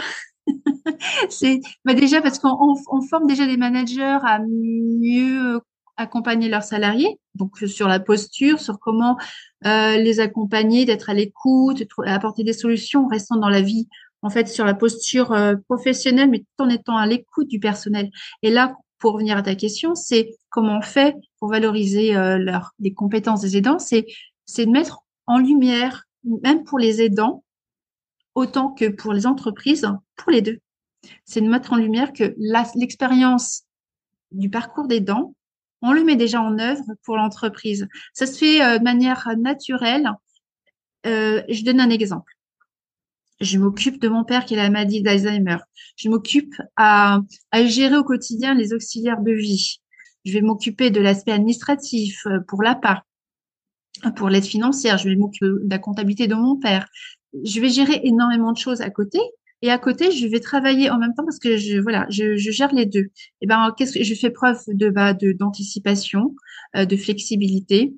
c'est 1.29 1.59
bah 1.85 1.93
déjà 1.93 2.21
parce 2.21 2.39
qu'on 2.39 2.75
on 2.91 3.01
forme 3.01 3.27
déjà 3.27 3.45
des 3.45 3.57
managers 3.57 4.19
à 4.23 4.39
mieux 4.39 5.61
accompagner 5.97 6.47
leurs 6.47 6.63
salariés, 6.63 7.19
donc 7.35 7.57
sur 7.57 7.87
la 7.87 7.99
posture, 7.99 8.59
sur 8.59 8.79
comment 8.79 9.17
euh, 9.65 9.97
les 9.97 10.19
accompagner, 10.19 10.85
d'être 10.85 11.09
à 11.09 11.13
l'écoute, 11.13 11.83
apporter 12.05 12.43
des 12.43 12.53
solutions 12.53 13.05
en 13.05 13.07
restant 13.07 13.37
dans 13.37 13.49
la 13.49 13.61
vie, 13.61 13.87
en 14.21 14.29
fait, 14.29 14.47
sur 14.47 14.65
la 14.65 14.75
posture 14.75 15.31
euh, 15.31 15.55
professionnelle, 15.67 16.29
mais 16.29 16.39
tout 16.39 16.65
en 16.65 16.69
étant 16.69 16.97
à 16.97 17.07
l'écoute 17.07 17.47
du 17.47 17.59
personnel. 17.59 18.09
Et 18.43 18.51
là, 18.51 18.75
pour 18.99 19.13
revenir 19.13 19.37
à 19.37 19.41
ta 19.41 19.55
question, 19.55 19.95
c'est 19.95 20.35
comment 20.49 20.77
on 20.77 20.81
fait 20.81 21.15
pour 21.39 21.49
valoriser 21.49 22.15
euh, 22.15 22.37
leur, 22.37 22.73
les 22.79 22.93
compétences 22.93 23.41
des 23.41 23.57
aidants, 23.57 23.79
c'est 23.79 24.05
de 24.57 24.71
mettre 24.71 24.99
en 25.25 25.39
lumière, 25.39 26.05
même 26.43 26.63
pour 26.63 26.79
les 26.79 27.01
aidants, 27.01 27.43
autant 28.37 28.69
que 28.69 28.87
pour 28.87 29.13
les 29.13 29.25
entreprises, 29.25 29.89
pour 30.15 30.31
les 30.31 30.41
deux. 30.41 30.59
C'est 31.25 31.41
de 31.41 31.49
mettre 31.49 31.73
en 31.73 31.77
lumière 31.77 32.13
que 32.13 32.35
l'expérience 32.75 33.63
du 34.31 34.49
parcours 34.49 34.87
des 34.87 34.99
dents, 34.99 35.33
on 35.81 35.91
le 35.91 36.03
met 36.03 36.15
déjà 36.15 36.41
en 36.41 36.59
œuvre 36.59 36.83
pour 37.03 37.17
l'entreprise. 37.17 37.87
Ça 38.13 38.27
se 38.27 38.37
fait 38.37 38.63
euh, 38.63 38.77
de 38.77 38.83
manière 38.83 39.27
naturelle. 39.37 40.11
Euh, 41.07 41.41
je 41.49 41.63
donne 41.63 41.79
un 41.79 41.89
exemple. 41.89 42.31
Je 43.39 43.57
m'occupe 43.57 43.99
de 43.99 44.07
mon 44.07 44.23
père 44.23 44.45
qui 44.45 44.53
a 44.55 44.57
la 44.57 44.69
maladie 44.69 45.01
d'Alzheimer. 45.01 45.57
Je 45.95 46.09
m'occupe 46.09 46.55
à, 46.75 47.21
gérer 47.65 47.97
au 47.97 48.03
quotidien 48.03 48.53
les 48.53 48.71
auxiliaires 48.71 49.21
de 49.21 49.31
vie. 49.31 49.79
Je 50.25 50.33
vais 50.33 50.41
m'occuper 50.41 50.91
de 50.91 51.01
l'aspect 51.01 51.31
administratif 51.31 52.25
euh, 52.27 52.39
pour 52.47 52.61
l'APA, 52.61 53.03
pour 54.15 54.29
l'aide 54.29 54.45
financière. 54.45 54.99
Je 54.99 55.09
vais 55.09 55.15
m'occuper 55.15 55.47
de 55.47 55.69
la 55.69 55.79
comptabilité 55.79 56.27
de 56.27 56.35
mon 56.35 56.57
père 56.57 56.87
je 57.43 57.61
vais 57.61 57.69
gérer 57.69 58.01
énormément 58.03 58.51
de 58.51 58.57
choses 58.57 58.81
à 58.81 58.89
côté. 58.89 59.19
Et 59.63 59.71
à 59.71 59.79
côté, 59.79 60.11
je 60.11 60.27
vais 60.27 60.39
travailler 60.39 60.89
en 60.91 60.99
même 60.99 61.13
temps 61.15 61.25
parce 61.25 61.39
que 61.39 61.57
je 61.57 61.79
voilà, 61.79 62.05
je, 62.09 62.37
je 62.37 62.51
gère 62.51 62.73
les 62.73 62.85
deux. 62.85 63.07
Et 63.41 63.47
ben, 63.47 63.73
qu'est-ce 63.75 63.97
que 63.97 64.03
je 64.03 64.13
fais 64.13 64.29
preuve 64.29 64.59
de 64.67 64.89
bah, 64.89 65.13
de 65.13 65.31
d'anticipation, 65.31 66.35
euh, 66.75 66.85
de 66.85 66.95
flexibilité. 66.95 67.93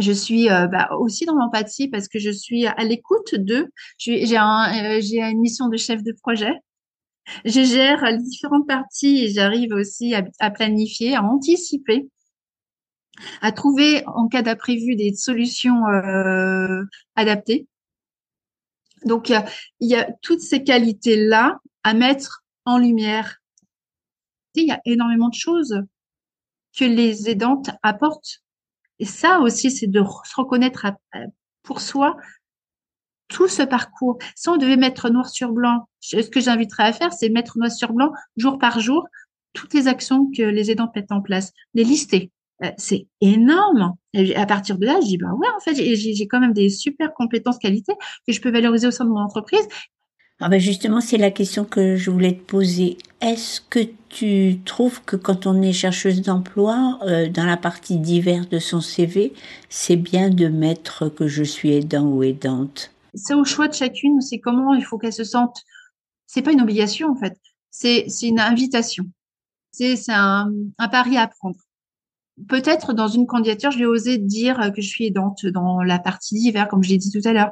Je 0.00 0.12
suis 0.12 0.50
euh, 0.50 0.66
bah, 0.66 0.88
aussi 0.98 1.26
dans 1.26 1.36
l'empathie 1.36 1.88
parce 1.88 2.08
que 2.08 2.18
je 2.18 2.30
suis 2.30 2.66
à 2.66 2.84
l'écoute 2.84 3.34
de. 3.34 3.68
J'ai 3.98 4.36
un, 4.36 4.98
euh, 4.98 5.00
une 5.00 5.40
mission 5.40 5.68
de 5.68 5.76
chef 5.76 6.02
de 6.02 6.12
projet. 6.12 6.52
Je 7.44 7.62
gère 7.62 8.04
les 8.04 8.18
différentes 8.18 8.66
parties 8.66 9.24
et 9.24 9.30
j'arrive 9.30 9.72
aussi 9.72 10.14
à, 10.14 10.24
à, 10.40 10.50
planifier, 10.50 11.14
à 11.14 11.22
anticiper 11.22 12.08
à 13.42 13.52
trouver 13.52 14.02
en 14.06 14.28
cas 14.28 14.42
d'imprévu 14.42 14.96
des 14.96 15.14
solutions 15.14 15.86
euh, 15.86 16.82
adaptées. 17.16 17.66
Donc, 19.04 19.30
il 19.30 19.88
y, 19.88 19.94
a, 19.94 20.12
toutes 20.22 20.40
ces 20.40 20.64
qualités-là 20.64 21.58
à 21.82 21.94
mettre 21.94 22.44
en 22.64 22.78
lumière. 22.78 23.38
Il 24.54 24.66
y 24.66 24.72
a 24.72 24.80
énormément 24.84 25.28
de 25.28 25.34
choses 25.34 25.82
que 26.76 26.84
les 26.84 27.28
aidantes 27.28 27.70
apportent. 27.82 28.42
Et 28.98 29.04
ça 29.04 29.40
aussi, 29.40 29.70
c'est 29.70 29.86
de 29.86 30.02
se 30.02 30.34
reconnaître 30.36 30.86
pour 31.62 31.80
soi 31.80 32.16
tout 33.28 33.48
ce 33.48 33.62
parcours. 33.62 34.18
Si 34.34 34.48
on 34.48 34.56
devait 34.56 34.76
mettre 34.76 35.10
noir 35.10 35.28
sur 35.28 35.52
blanc, 35.52 35.88
ce 36.00 36.16
que 36.28 36.40
j'inviterais 36.40 36.84
à 36.84 36.92
faire, 36.92 37.12
c'est 37.12 37.28
mettre 37.28 37.58
noir 37.58 37.70
sur 37.70 37.92
blanc, 37.92 38.12
jour 38.36 38.58
par 38.58 38.80
jour, 38.80 39.06
toutes 39.52 39.74
les 39.74 39.86
actions 39.86 40.30
que 40.36 40.42
les 40.42 40.70
aidants 40.70 40.90
mettent 40.94 41.12
en 41.12 41.20
place, 41.20 41.52
les 41.74 41.84
lister. 41.84 42.30
Euh, 42.64 42.70
c'est 42.76 43.06
énorme. 43.20 43.94
Et 44.14 44.34
à 44.34 44.46
partir 44.46 44.78
de 44.78 44.86
là, 44.86 44.98
je 45.00 45.06
dis, 45.06 45.18
bah 45.18 45.32
ouais, 45.32 45.46
en 45.56 45.60
fait, 45.60 45.74
j'ai 45.74 46.26
quand 46.26 46.40
même 46.40 46.52
des 46.52 46.68
super 46.68 47.14
compétences, 47.14 47.58
qualités 47.58 47.94
que 48.26 48.32
je 48.32 48.40
peux 48.40 48.50
valoriser 48.50 48.86
au 48.88 48.90
sein 48.90 49.04
de 49.04 49.10
mon 49.10 49.20
entreprise. 49.20 49.66
Ah 50.40 50.48
ben 50.48 50.60
justement, 50.60 51.00
c'est 51.00 51.16
la 51.16 51.32
question 51.32 51.64
que 51.64 51.96
je 51.96 52.10
voulais 52.10 52.32
te 52.34 52.42
poser. 52.42 52.96
Est-ce 53.20 53.60
que 53.60 53.80
tu 54.08 54.60
trouves 54.64 55.02
que 55.02 55.16
quand 55.16 55.46
on 55.46 55.60
est 55.62 55.72
chercheuse 55.72 56.22
d'emploi, 56.22 57.00
euh, 57.02 57.28
dans 57.28 57.44
la 57.44 57.56
partie 57.56 57.96
diverse 57.96 58.48
de 58.48 58.60
son 58.60 58.80
CV, 58.80 59.32
c'est 59.68 59.96
bien 59.96 60.30
de 60.30 60.46
mettre 60.46 61.08
que 61.08 61.26
je 61.26 61.42
suis 61.42 61.72
aidant 61.72 62.06
ou 62.06 62.22
aidante? 62.22 62.92
C'est 63.14 63.34
au 63.34 63.44
choix 63.44 63.66
de 63.66 63.74
chacune, 63.74 64.20
c'est 64.20 64.38
comment 64.38 64.74
il 64.74 64.84
faut 64.84 64.96
qu'elle 64.96 65.12
se 65.12 65.24
sente. 65.24 65.60
C'est 66.28 66.42
pas 66.42 66.52
une 66.52 66.60
obligation 66.60 67.10
en 67.10 67.16
fait, 67.16 67.36
c'est 67.70 68.06
une 68.22 68.38
invitation. 68.38 69.06
C'est 69.72 69.96
un, 70.08 70.52
un 70.78 70.88
pari 70.88 71.16
à 71.16 71.26
prendre 71.26 71.58
peut-être 72.46 72.92
dans 72.92 73.08
une 73.08 73.26
candidature, 73.26 73.70
je 73.70 73.78
vais 73.78 73.86
oser 73.86 74.18
dire 74.18 74.72
que 74.74 74.80
je 74.80 74.88
suis 74.88 75.06
aidante 75.06 75.46
dans 75.46 75.82
la 75.82 75.98
partie 75.98 76.34
d'hiver, 76.34 76.68
comme 76.68 76.82
je 76.82 76.90
l'ai 76.90 76.98
dit 76.98 77.10
tout 77.10 77.26
à 77.26 77.32
l'heure. 77.32 77.50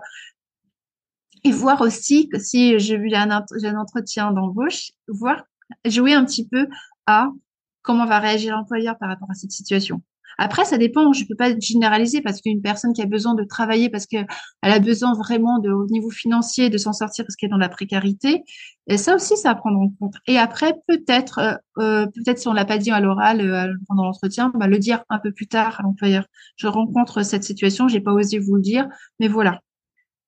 Et 1.45 1.53
voir 1.53 1.81
aussi 1.81 2.29
que 2.29 2.39
si 2.39 2.79
j'ai 2.79 2.97
vu 2.97 3.13
un, 3.15 3.31
un 3.31 3.77
entretien 3.77 4.33
d'embauche, 4.33 4.93
voir 5.09 5.45
jouer 5.85 6.15
un 6.15 6.25
petit 6.25 6.47
peu 6.47 6.69
à 7.07 7.31
comment 7.83 8.07
va 8.07 8.19
réagir 8.19 8.57
l'employeur 8.57 8.99
par 8.99 9.09
rapport 9.09 9.31
à 9.31 9.35
cette 9.35 9.53
situation. 9.53 10.03
Après, 10.39 10.65
ça 10.65 10.79
dépend. 10.79 11.13
Je 11.13 11.25
peux 11.25 11.35
pas 11.35 11.59
généraliser 11.59 12.21
parce 12.21 12.41
qu'une 12.41 12.63
personne 12.63 12.93
qui 12.93 13.03
a 13.03 13.07
besoin 13.07 13.35
de 13.35 13.45
travailler 13.45 13.89
parce 13.89 14.07
qu'elle 14.07 14.27
a 14.63 14.79
besoin 14.79 15.15
vraiment 15.15 15.59
de, 15.59 15.71
au 15.71 15.87
niveau 15.87 16.11
financier 16.11 16.71
de 16.71 16.79
s'en 16.79 16.93
sortir 16.93 17.25
parce 17.25 17.37
qu'elle 17.37 17.49
est 17.49 17.51
dans 17.51 17.57
la 17.57 17.69
précarité. 17.69 18.43
Et 18.89 18.99
ça 18.99 19.15
aussi, 19.15 19.37
ça 19.37 19.51
à 19.51 19.55
prendre 19.55 19.79
en 19.81 19.89
compte. 19.99 20.15
Et 20.27 20.39
après, 20.39 20.75
peut-être, 20.87 21.39
euh, 21.39 21.55
euh 21.79 22.07
peut-être 22.07 22.39
si 22.39 22.49
on 22.49 22.53
l'a 22.53 22.65
pas 22.65 22.79
dit 22.79 22.91
à 22.91 23.01
l'oral 23.01 23.41
euh, 23.41 23.73
pendant 23.89 24.05
l'entretien, 24.05 24.53
bah, 24.55 24.67
le 24.67 24.79
dire 24.79 25.05
un 25.09 25.19
peu 25.19 25.33
plus 25.33 25.49
tard 25.49 25.81
à 25.81 25.83
l'employeur. 25.83 26.25
Je 26.57 26.67
rencontre 26.67 27.23
cette 27.23 27.45
situation, 27.45 27.89
j'ai 27.89 28.01
pas 28.01 28.13
osé 28.13 28.39
vous 28.39 28.57
le 28.57 28.63
dire, 28.63 28.89
mais 29.21 29.29
voilà. 29.29 29.61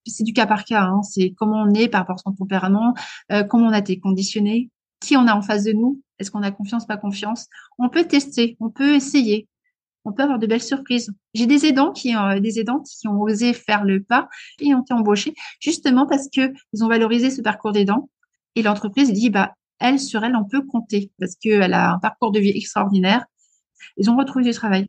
C'est 0.07 0.25
du 0.25 0.33
cas 0.33 0.47
par 0.47 0.65
cas. 0.65 0.85
Hein. 0.85 1.03
C'est 1.03 1.35
comment 1.37 1.63
on 1.63 1.75
est 1.75 1.89
par 1.89 2.01
rapport 2.01 2.17
à 2.17 2.19
son 2.19 2.33
tempérament, 2.33 2.95
euh, 3.33 3.45
comment 3.45 3.67
on 3.67 3.73
a 3.73 3.79
été 3.79 4.01
conditionné, 4.01 4.71
qui 5.01 5.17
on 5.17 5.27
a 5.27 5.35
en 5.35 5.43
face 5.43 5.65
de 5.65 5.73
nous. 5.73 6.01
Est-ce 6.19 6.31
qu'on 6.31 6.43
a 6.43 6.51
confiance, 6.51 6.87
pas 6.87 6.97
confiance 6.97 7.47
On 7.79 7.89
peut 7.89 8.05
tester, 8.05 8.57
on 8.61 8.71
peut 8.71 8.95
essayer 8.95 9.49
on 10.09 10.13
peut 10.13 10.23
avoir 10.23 10.39
de 10.39 10.47
belles 10.47 10.63
surprises. 10.63 11.13
J'ai 11.35 11.47
des 11.47 11.67
aidants 11.67 11.93
qui 11.93 12.17
ont 12.17 12.25
euh, 12.25 12.41
des 12.41 12.59
aidantes 12.59 12.87
qui 12.87 13.07
ont 13.09 13.21
osé 13.21 13.53
faire 13.53 13.85
le 13.85 14.03
pas 14.03 14.29
et 14.61 14.75
ont 14.75 14.81
été 14.81 14.95
embauchés 14.95 15.35
justement 15.61 16.07
parce 16.07 16.29
que 16.35 16.53
ils 16.73 16.85
ont 16.85 16.89
valorisé 16.89 17.31
ce 17.31 17.43
parcours 17.43 17.73
d'aidant 17.73 18.09
et 18.55 18.63
l'entreprise 18.63 19.13
dit 19.13 19.31
bah 19.31 19.55
elle 19.79 20.01
sur 20.01 20.25
elle 20.25 20.35
on 20.35 20.45
peut 20.45 20.63
compter 20.63 21.13
parce 21.19 21.37
qu'elle 21.37 21.75
a 21.75 21.93
un 21.93 21.99
parcours 21.99 22.33
de 22.33 22.41
vie 22.41 22.57
extraordinaire. 22.57 23.25
Ils 23.97 24.11
ont 24.11 24.17
retrouvé 24.17 24.45
du 24.45 24.53
travail. 24.53 24.89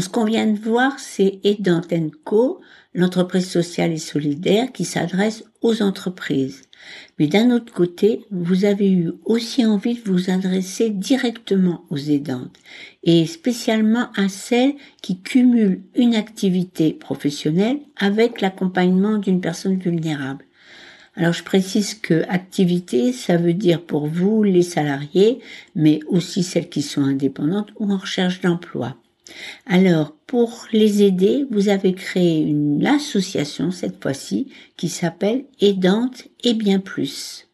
Ce 0.00 0.08
qu'on 0.08 0.24
vient 0.24 0.46
de 0.46 0.58
voir, 0.58 0.98
c'est 0.98 1.40
Aidant 1.44 1.80
Co, 2.24 2.60
l'entreprise 2.94 3.48
sociale 3.48 3.92
et 3.92 3.98
solidaire 3.98 4.72
qui 4.72 4.84
s'adresse 4.84 5.44
aux 5.62 5.82
entreprises. 5.82 6.62
Mais 7.18 7.26
d'un 7.26 7.50
autre 7.50 7.72
côté, 7.72 8.20
vous 8.30 8.64
avez 8.64 8.90
eu 8.90 9.12
aussi 9.24 9.64
envie 9.64 9.94
de 9.94 10.10
vous 10.10 10.30
adresser 10.30 10.90
directement 10.90 11.84
aux 11.90 11.96
aidantes 11.96 12.56
et 13.04 13.26
spécialement 13.26 14.08
à 14.16 14.28
celles 14.28 14.74
qui 15.02 15.20
cumulent 15.20 15.82
une 15.94 16.14
activité 16.14 16.92
professionnelle 16.92 17.78
avec 17.96 18.40
l'accompagnement 18.40 19.18
d'une 19.18 19.40
personne 19.40 19.78
vulnérable. 19.78 20.44
Alors 21.16 21.32
je 21.32 21.42
précise 21.42 21.94
que 21.94 22.24
activité, 22.28 23.12
ça 23.12 23.38
veut 23.38 23.54
dire 23.54 23.80
pour 23.80 24.06
vous 24.06 24.42
les 24.42 24.62
salariés, 24.62 25.40
mais 25.74 26.00
aussi 26.08 26.42
celles 26.42 26.68
qui 26.68 26.82
sont 26.82 27.02
indépendantes 27.02 27.70
ou 27.78 27.90
en 27.90 27.96
recherche 27.96 28.42
d'emploi. 28.42 28.96
Alors, 29.66 30.16
pour 30.26 30.66
les 30.72 31.02
aider, 31.02 31.46
vous 31.50 31.68
avez 31.68 31.94
créé 31.94 32.40
une 32.40 32.86
association 32.86 33.70
cette 33.70 34.02
fois-ci 34.02 34.52
qui 34.76 34.88
s'appelle 34.88 35.46
Aidante 35.60 36.28
et 36.44 36.54
bien 36.54 36.80
plus. 36.80 37.48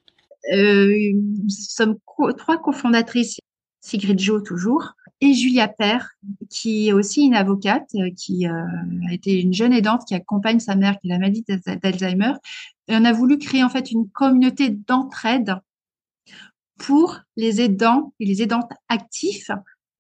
Euh, 0.52 0.92
nous 1.14 1.48
sommes 1.48 1.96
trois 2.37 2.61
cofondatrices, 2.61 3.38
Sigrid 3.80 4.18
Jo 4.18 4.40
toujours, 4.40 4.94
et 5.20 5.35
Julia 5.35 5.68
Père, 5.68 6.11
qui 6.50 6.88
est 6.88 6.92
aussi 6.92 7.22
une 7.22 7.35
avocate, 7.35 7.88
euh, 7.94 8.11
qui 8.16 8.48
euh, 8.48 8.64
a 9.08 9.14
été 9.14 9.40
une 9.40 9.54
jeune 9.54 9.72
aidante 9.72 10.02
qui 10.06 10.14
accompagne 10.14 10.58
sa 10.58 10.74
mère 10.74 10.98
qui 11.00 11.11
a 11.11 11.14
la 11.14 11.20
maladie 11.20 11.44
d'Alzheimer. 11.46 12.32
On 12.88 13.04
a 13.04 13.12
voulu 13.12 13.38
créer 13.38 13.62
en 13.62 13.68
fait 13.68 13.92
une 13.92 14.11
communauté 14.11 14.70
d'entraide 14.70 15.54
pour 16.76 17.20
les 17.37 17.61
aidants 17.61 18.12
et 18.18 18.26
les 18.26 18.42
aidantes 18.42 18.70
actifs 18.88 19.52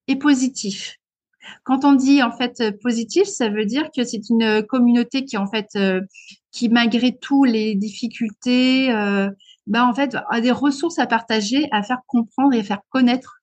et 0.08 0.16
positifs. 0.16 0.98
Quand 1.64 1.84
on 1.84 1.94
dit 1.94 2.22
en 2.22 2.32
fait 2.32 2.60
euh, 2.60 2.72
positif, 2.82 3.24
ça 3.24 3.48
veut 3.48 3.64
dire 3.64 3.90
que 3.94 4.04
c'est 4.04 4.28
une 4.28 4.62
communauté 4.68 5.24
qui 5.24 5.36
en 5.36 5.46
fait, 5.46 5.68
euh, 5.76 6.00
qui 6.50 6.68
malgré 6.68 7.16
tout 7.16 7.44
les 7.44 7.74
difficultés, 7.74 8.92
euh, 8.92 9.30
ben 9.66 9.84
en 9.84 9.94
fait 9.94 10.16
a 10.30 10.40
des 10.40 10.50
ressources 10.50 10.98
à 10.98 11.06
partager, 11.06 11.68
à 11.70 11.82
faire 11.82 12.00
comprendre 12.06 12.54
et 12.54 12.60
à 12.60 12.64
faire 12.64 12.82
connaître. 12.90 13.38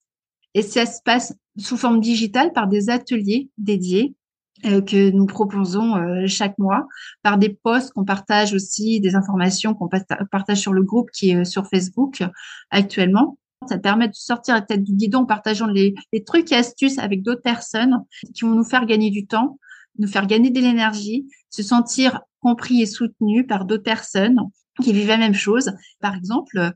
Et 0.53 0.62
ça 0.62 0.85
se 0.85 0.99
passe 1.03 1.33
sous 1.57 1.77
forme 1.77 2.01
digitale 2.01 2.53
par 2.53 2.67
des 2.67 2.89
ateliers 2.89 3.49
dédiés 3.57 4.15
que 4.62 5.09
nous 5.12 5.25
proposons 5.25 6.27
chaque 6.27 6.57
mois, 6.57 6.85
par 7.21 7.38
des 7.38 7.47
posts 7.47 7.93
qu'on 7.93 8.03
partage 8.03 8.53
aussi, 8.53 8.99
des 8.99 9.15
informations 9.15 9.73
qu'on 9.73 9.88
partage 9.88 10.57
sur 10.57 10.73
le 10.73 10.83
groupe 10.83 11.12
qui 11.12 11.29
est 11.29 11.45
sur 11.45 11.67
Facebook 11.67 12.23
actuellement. 12.69 13.38
Ça 13.67 13.78
permet 13.78 14.08
de 14.08 14.13
sortir 14.13 14.56
la 14.56 14.62
tête 14.62 14.84
du 14.84 14.93
guidon 14.93 15.19
en 15.19 15.26
partageant 15.26 15.67
les, 15.67 15.93
trucs 16.26 16.52
et 16.52 16.56
astuces 16.56 16.98
avec 16.98 17.24
d'autres 17.24 17.41
personnes 17.41 18.04
qui 18.34 18.45
vont 18.45 18.56
nous 18.56 18.63
faire 18.63 18.86
gagner 18.86 19.10
du 19.10 19.28
temps, 19.28 19.60
nous 19.98 20.08
faire 20.08 20.28
gagner 20.28 20.50
de 20.50 20.60
l'énergie, 20.60 21.28
se 21.50 21.62
sentir 21.62 22.22
compris 22.39 22.82
et 22.82 22.86
soutenu 22.86 23.45
par 23.45 23.65
d'autres 23.65 23.84
personnes 23.84 24.39
qui 24.82 24.93
vivent 24.93 25.10
la 25.10 25.17
même 25.17 25.34
chose. 25.34 25.74
Par 26.00 26.15
exemple, 26.15 26.72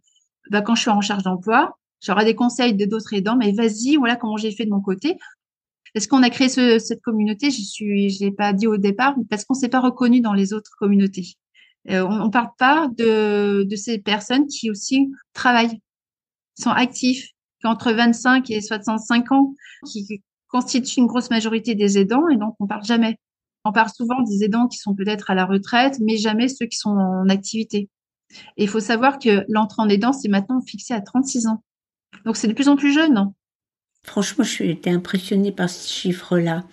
bah, 0.51 0.61
quand 0.61 0.75
je 0.75 0.81
suis 0.81 0.89
en 0.89 0.97
recherche 0.97 1.23
d'emploi, 1.23 1.77
j'aurai 2.01 2.25
des 2.25 2.35
conseils 2.35 2.73
de 2.73 2.85
d'autres 2.85 3.13
aidants, 3.13 3.37
mais 3.37 3.53
vas-y, 3.53 3.95
voilà 3.95 4.17
comment 4.17 4.35
j'ai 4.35 4.51
fait 4.51 4.65
de 4.65 4.71
mon 4.71 4.81
côté. 4.81 5.17
Est-ce 5.95 6.07
qu'on 6.07 6.23
a 6.23 6.29
créé 6.29 6.49
cette 6.49 7.01
communauté 7.01 7.49
Je 7.49 7.61
suis, 7.61 8.09
l'ai 8.19 8.31
pas 8.31 8.51
dit 8.51 8.67
au 8.67 8.77
départ, 8.77 9.15
parce 9.29 9.45
qu'on 9.45 9.53
s'est 9.53 9.69
pas 9.69 9.79
reconnu 9.79 10.19
dans 10.19 10.33
les 10.33 10.51
autres 10.51 10.71
communautés. 10.77 11.35
Euh, 11.89 12.05
on 12.05 12.25
ne 12.25 12.29
parle 12.29 12.49
pas 12.57 12.89
de, 12.97 13.63
de 13.63 13.75
ces 13.75 13.99
personnes 13.99 14.47
qui 14.47 14.71
aussi 14.71 15.11
travaillent 15.33 15.79
sont 16.57 16.69
actifs, 16.69 17.29
qui 17.59 17.67
ont 17.67 17.71
entre 17.71 17.91
25 17.91 18.49
et 18.51 18.61
65 18.61 19.31
ans, 19.31 19.53
qui 19.91 20.21
constituent 20.47 20.99
une 20.99 21.07
grosse 21.07 21.29
majorité 21.29 21.75
des 21.75 21.97
aidants, 21.97 22.27
et 22.29 22.37
donc 22.37 22.55
on 22.59 22.67
parle 22.67 22.83
jamais. 22.83 23.17
On 23.65 23.71
parle 23.71 23.89
souvent 23.89 24.21
des 24.21 24.43
aidants 24.43 24.67
qui 24.67 24.77
sont 24.77 24.93
peut-être 24.93 25.31
à 25.31 25.35
la 25.35 25.45
retraite, 25.45 25.97
mais 26.01 26.17
jamais 26.17 26.49
ceux 26.49 26.65
qui 26.65 26.77
sont 26.77 26.91
en 26.91 27.29
activité. 27.29 27.89
Et 28.57 28.63
il 28.63 28.67
faut 28.67 28.79
savoir 28.79 29.19
que 29.19 29.45
l'entrée 29.47 29.81
en 29.81 29.89
aidant, 29.89 30.11
c'est 30.11 30.27
maintenant 30.27 30.61
fixé 30.61 30.93
à 30.93 31.01
36 31.01 31.47
ans. 31.47 31.63
Donc 32.25 32.37
c'est 32.37 32.47
de 32.47 32.53
plus 32.53 32.67
en 32.67 32.75
plus 32.75 32.93
jeune. 32.93 33.31
Franchement, 34.03 34.43
suis 34.43 34.69
été 34.69 34.89
impressionnée 34.89 35.51
par 35.51 35.69
ce 35.69 35.89
chiffre-là 35.89 36.65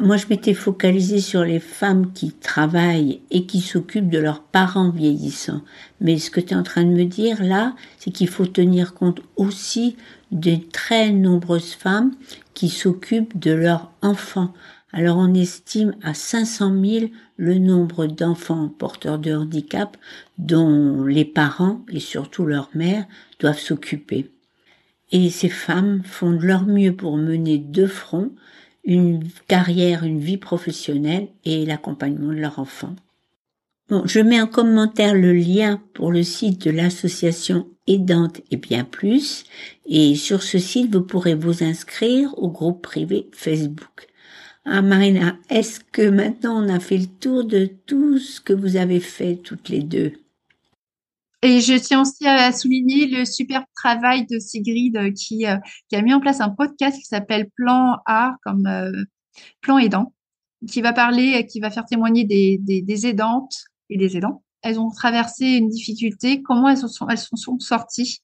moi, 0.00 0.16
je 0.16 0.26
m'étais 0.28 0.54
focalisée 0.54 1.20
sur 1.20 1.44
les 1.44 1.58
femmes 1.58 2.12
qui 2.12 2.30
travaillent 2.32 3.20
et 3.30 3.46
qui 3.46 3.60
s'occupent 3.60 4.10
de 4.10 4.18
leurs 4.18 4.42
parents 4.42 4.90
vieillissants. 4.90 5.62
Mais 6.00 6.18
ce 6.18 6.30
que 6.30 6.40
tu 6.40 6.54
es 6.54 6.56
en 6.56 6.62
train 6.62 6.84
de 6.84 6.90
me 6.90 7.04
dire 7.04 7.42
là, 7.42 7.74
c'est 7.98 8.12
qu'il 8.12 8.28
faut 8.28 8.46
tenir 8.46 8.94
compte 8.94 9.20
aussi 9.36 9.96
des 10.30 10.60
très 10.60 11.10
nombreuses 11.10 11.72
femmes 11.72 12.12
qui 12.54 12.68
s'occupent 12.68 13.38
de 13.38 13.50
leurs 13.50 13.90
enfants. 14.02 14.54
Alors 14.92 15.16
on 15.16 15.34
estime 15.34 15.96
à 16.02 16.14
500 16.14 16.72
000 16.84 17.06
le 17.36 17.58
nombre 17.58 18.06
d'enfants 18.06 18.68
porteurs 18.68 19.18
de 19.18 19.34
handicap 19.34 19.96
dont 20.38 21.04
les 21.04 21.24
parents 21.24 21.84
et 21.88 22.00
surtout 22.00 22.44
leur 22.44 22.70
mère 22.74 23.06
doivent 23.40 23.58
s'occuper. 23.58 24.30
Et 25.10 25.28
ces 25.28 25.48
femmes 25.48 26.02
font 26.04 26.32
de 26.32 26.46
leur 26.46 26.66
mieux 26.66 26.94
pour 26.94 27.16
mener 27.16 27.58
de 27.58 27.86
front 27.86 28.30
une 28.84 29.22
carrière, 29.48 30.04
une 30.04 30.20
vie 30.20 30.38
professionnelle 30.38 31.28
et 31.44 31.64
l'accompagnement 31.66 32.32
de 32.32 32.38
leur 32.38 32.58
enfant. 32.58 32.94
Bon, 33.88 34.02
je 34.06 34.20
mets 34.20 34.40
en 34.40 34.46
commentaire 34.46 35.14
le 35.14 35.32
lien 35.32 35.80
pour 35.94 36.12
le 36.12 36.22
site 36.22 36.62
de 36.66 36.70
l'association 36.70 37.68
Aidante 37.86 38.40
et 38.50 38.56
bien 38.56 38.84
plus. 38.84 39.44
Et 39.86 40.14
sur 40.14 40.42
ce 40.42 40.58
site, 40.58 40.94
vous 40.94 41.02
pourrez 41.02 41.34
vous 41.34 41.64
inscrire 41.64 42.32
au 42.38 42.48
groupe 42.48 42.80
privé 42.80 43.28
Facebook. 43.32 44.08
Ah 44.64 44.82
Marina, 44.82 45.36
est-ce 45.50 45.80
que 45.80 46.08
maintenant 46.08 46.64
on 46.64 46.68
a 46.68 46.78
fait 46.78 46.98
le 46.98 47.06
tour 47.06 47.44
de 47.44 47.68
tout 47.86 48.18
ce 48.18 48.40
que 48.40 48.52
vous 48.52 48.76
avez 48.76 49.00
fait 49.00 49.36
toutes 49.36 49.68
les 49.68 49.82
deux? 49.82 50.12
Et 51.42 51.60
je 51.60 51.74
tiens 51.74 52.02
aussi 52.02 52.26
à 52.26 52.52
souligner 52.52 53.06
le 53.06 53.24
super 53.24 53.64
travail 53.74 54.26
de 54.26 54.38
Sigrid 54.38 54.96
euh, 54.96 55.10
qui, 55.10 55.44
euh, 55.46 55.56
qui 55.88 55.96
a 55.96 56.02
mis 56.02 56.14
en 56.14 56.20
place 56.20 56.40
un 56.40 56.50
podcast 56.50 56.96
qui 56.96 57.04
s'appelle 57.04 57.50
Plan 57.56 57.98
A 58.06 58.36
comme 58.44 58.66
euh, 58.66 58.92
Plan 59.60 59.78
aidant, 59.78 60.14
qui 60.68 60.82
va 60.82 60.92
parler, 60.92 61.44
qui 61.46 61.58
va 61.58 61.70
faire 61.70 61.84
témoigner 61.84 62.24
des, 62.24 62.58
des, 62.58 62.80
des, 62.80 63.06
aidantes 63.08 63.64
et 63.90 63.98
des 63.98 64.16
aidants. 64.16 64.44
Elles 64.62 64.78
ont 64.78 64.90
traversé 64.90 65.46
une 65.46 65.68
difficulté, 65.68 66.42
comment 66.42 66.68
elles 66.68 66.78
sont, 66.78 67.08
elles 67.08 67.18
sont, 67.18 67.58
sorties? 67.58 68.22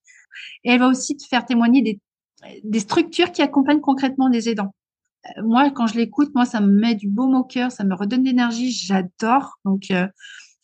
Et 0.63 0.71
elle 0.71 0.79
va 0.79 0.87
aussi 0.87 1.17
te 1.17 1.25
faire 1.25 1.45
témoigner 1.45 1.83
des, 1.83 2.01
des 2.63 2.81
structures 2.81 3.33
qui 3.33 3.43
accompagnent 3.43 3.81
concrètement 3.81 4.29
des 4.29 4.49
aidants. 4.49 4.75
Moi, 5.43 5.71
quand 5.71 5.89
je 5.89 5.97
l'écoute, 5.97 6.33
moi, 6.35 6.45
ça 6.45 6.61
me 6.61 6.69
met 6.69 6.95
du 6.95 7.09
baume 7.09 7.35
au 7.35 7.43
cœur, 7.43 7.73
ça 7.73 7.83
me 7.83 7.95
redonne 7.95 8.23
de 8.23 8.29
l'énergie, 8.29 8.71
j'adore. 8.71 9.59
Donc, 9.65 9.91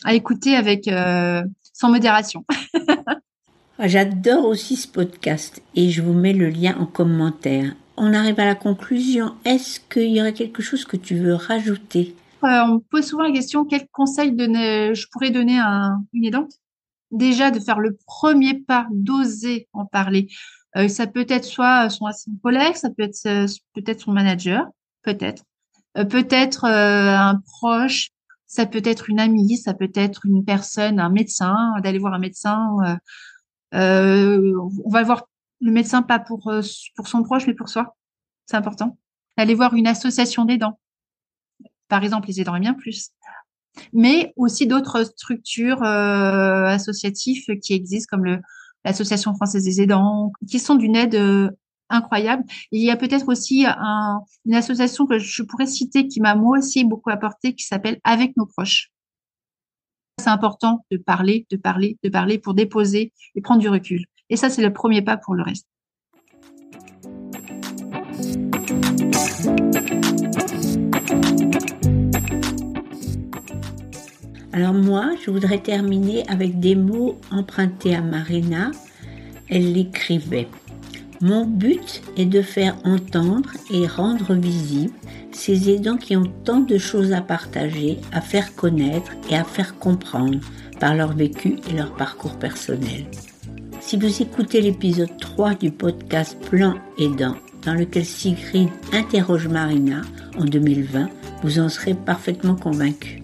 à 0.04 0.14
écouter 0.14 0.54
avec 0.54 0.88
sans 1.74 1.90
modération. 1.90 2.44
Ah, 3.76 3.88
j'adore 3.88 4.44
aussi 4.44 4.76
ce 4.76 4.86
podcast 4.86 5.60
et 5.74 5.90
je 5.90 6.00
vous 6.00 6.12
mets 6.12 6.32
le 6.32 6.48
lien 6.48 6.76
en 6.78 6.86
commentaire. 6.86 7.74
On 7.96 8.12
arrive 8.12 8.38
à 8.38 8.44
la 8.44 8.54
conclusion. 8.54 9.34
Est-ce 9.44 9.80
qu'il 9.80 10.12
y 10.12 10.20
aurait 10.20 10.32
quelque 10.32 10.62
chose 10.62 10.84
que 10.84 10.96
tu 10.96 11.16
veux 11.16 11.34
rajouter? 11.34 12.14
Euh, 12.44 12.62
On 12.66 12.74
me 12.74 12.78
pose 12.78 13.04
souvent 13.04 13.24
la 13.24 13.32
question 13.32 13.64
quel 13.64 13.88
conseil 13.88 14.30
je 14.38 15.06
pourrais 15.10 15.30
donner 15.30 15.58
à 15.58 15.90
une 16.12 16.24
aidante 16.24 16.52
Déjà 17.10 17.50
de 17.50 17.58
faire 17.58 17.80
le 17.80 17.96
premier 18.06 18.54
pas, 18.54 18.86
d'oser 18.92 19.66
en 19.72 19.86
parler. 19.86 20.28
Euh, 20.76 20.86
ça 20.86 21.08
peut 21.08 21.26
être 21.28 21.44
soit 21.44 21.90
son, 21.90 22.06
collègue, 22.44 22.76
ça 22.76 22.90
peut 22.90 23.02
être 23.02 23.26
euh, 23.26 23.46
peut-être 23.74 24.02
son 24.02 24.12
manager, 24.12 24.66
peut-être, 25.02 25.42
peut-être 25.94 26.64
un 26.64 27.40
proche, 27.58 28.10
ça 28.54 28.66
peut 28.66 28.82
être 28.84 29.10
une 29.10 29.18
amie, 29.18 29.56
ça 29.56 29.74
peut 29.74 29.90
être 29.96 30.26
une 30.26 30.44
personne, 30.44 31.00
un 31.00 31.08
médecin, 31.08 31.74
d'aller 31.82 31.98
voir 31.98 32.14
un 32.14 32.20
médecin. 32.20 32.76
Euh, 32.84 32.96
euh, 33.74 34.54
on 34.84 34.90
va 34.90 35.02
voir 35.02 35.26
le 35.60 35.72
médecin 35.72 36.02
pas 36.02 36.20
pour 36.20 36.46
euh, 36.46 36.60
pour 36.94 37.08
son 37.08 37.24
proche, 37.24 37.48
mais 37.48 37.54
pour 37.54 37.68
soi. 37.68 37.96
C'est 38.46 38.56
important. 38.56 38.96
D'aller 39.36 39.54
voir 39.54 39.74
une 39.74 39.88
association 39.88 40.44
d'aidants. 40.44 40.78
Par 41.88 42.04
exemple, 42.04 42.28
les 42.28 42.40
aidants 42.40 42.54
et 42.54 42.60
bien 42.60 42.74
plus. 42.74 43.10
Mais 43.92 44.32
aussi 44.36 44.68
d'autres 44.68 45.02
structures 45.02 45.82
associatives 45.82 47.58
qui 47.60 47.74
existent, 47.74 48.16
comme 48.16 48.40
l'Association 48.84 49.34
française 49.34 49.64
des 49.64 49.80
aidants, 49.80 50.30
qui 50.48 50.60
sont 50.60 50.76
d'une 50.76 50.94
aide 50.94 51.16
incroyable. 51.94 52.44
il 52.72 52.82
y 52.82 52.90
a 52.90 52.96
peut-être 52.96 53.28
aussi 53.28 53.64
une 53.64 54.54
association 54.54 55.06
que 55.06 55.18
je 55.18 55.42
pourrais 55.42 55.66
citer 55.66 56.08
qui 56.08 56.20
m'a 56.20 56.34
moi 56.34 56.58
aussi 56.58 56.84
beaucoup 56.84 57.10
apporté, 57.10 57.54
qui 57.54 57.64
s'appelle 57.64 57.98
Avec 58.04 58.36
nos 58.36 58.46
proches. 58.46 58.90
C'est 60.18 60.30
important 60.30 60.84
de 60.90 60.96
parler, 60.96 61.46
de 61.50 61.56
parler, 61.56 61.98
de 62.02 62.08
parler 62.08 62.38
pour 62.38 62.54
déposer 62.54 63.12
et 63.34 63.40
prendre 63.40 63.60
du 63.60 63.68
recul. 63.68 64.04
Et 64.30 64.36
ça, 64.36 64.48
c'est 64.48 64.62
le 64.62 64.72
premier 64.72 65.02
pas 65.02 65.16
pour 65.16 65.34
le 65.34 65.42
reste. 65.42 65.66
Alors 74.52 74.72
moi, 74.72 75.10
je 75.20 75.32
voudrais 75.32 75.58
terminer 75.58 76.26
avec 76.28 76.60
des 76.60 76.76
mots 76.76 77.20
empruntés 77.32 77.96
à 77.96 78.00
Marina. 78.00 78.70
Elle 79.48 79.72
l'écrivait. 79.72 80.46
Mon 81.20 81.46
but 81.46 82.02
est 82.16 82.26
de 82.26 82.42
faire 82.42 82.76
entendre 82.84 83.50
et 83.70 83.86
rendre 83.86 84.34
visibles 84.34 84.92
ces 85.32 85.70
aidants 85.70 85.96
qui 85.96 86.16
ont 86.16 86.30
tant 86.44 86.60
de 86.60 86.78
choses 86.78 87.12
à 87.12 87.20
partager, 87.20 87.98
à 88.12 88.20
faire 88.20 88.54
connaître 88.54 89.12
et 89.30 89.36
à 89.36 89.44
faire 89.44 89.78
comprendre 89.78 90.40
par 90.80 90.94
leur 90.94 91.14
vécu 91.14 91.56
et 91.70 91.76
leur 91.76 91.94
parcours 91.94 92.38
personnel. 92.38 93.06
Si 93.80 93.96
vous 93.96 94.22
écoutez 94.22 94.60
l'épisode 94.60 95.16
3 95.20 95.54
du 95.54 95.70
podcast 95.70 96.36
Plan 96.50 96.74
aidant, 96.98 97.36
dans 97.64 97.74
lequel 97.74 98.04
Sigrid 98.04 98.68
interroge 98.92 99.48
Marina 99.48 100.02
en 100.38 100.44
2020, 100.44 101.08
vous 101.42 101.58
en 101.58 101.68
serez 101.68 101.94
parfaitement 101.94 102.56
convaincu. 102.56 103.22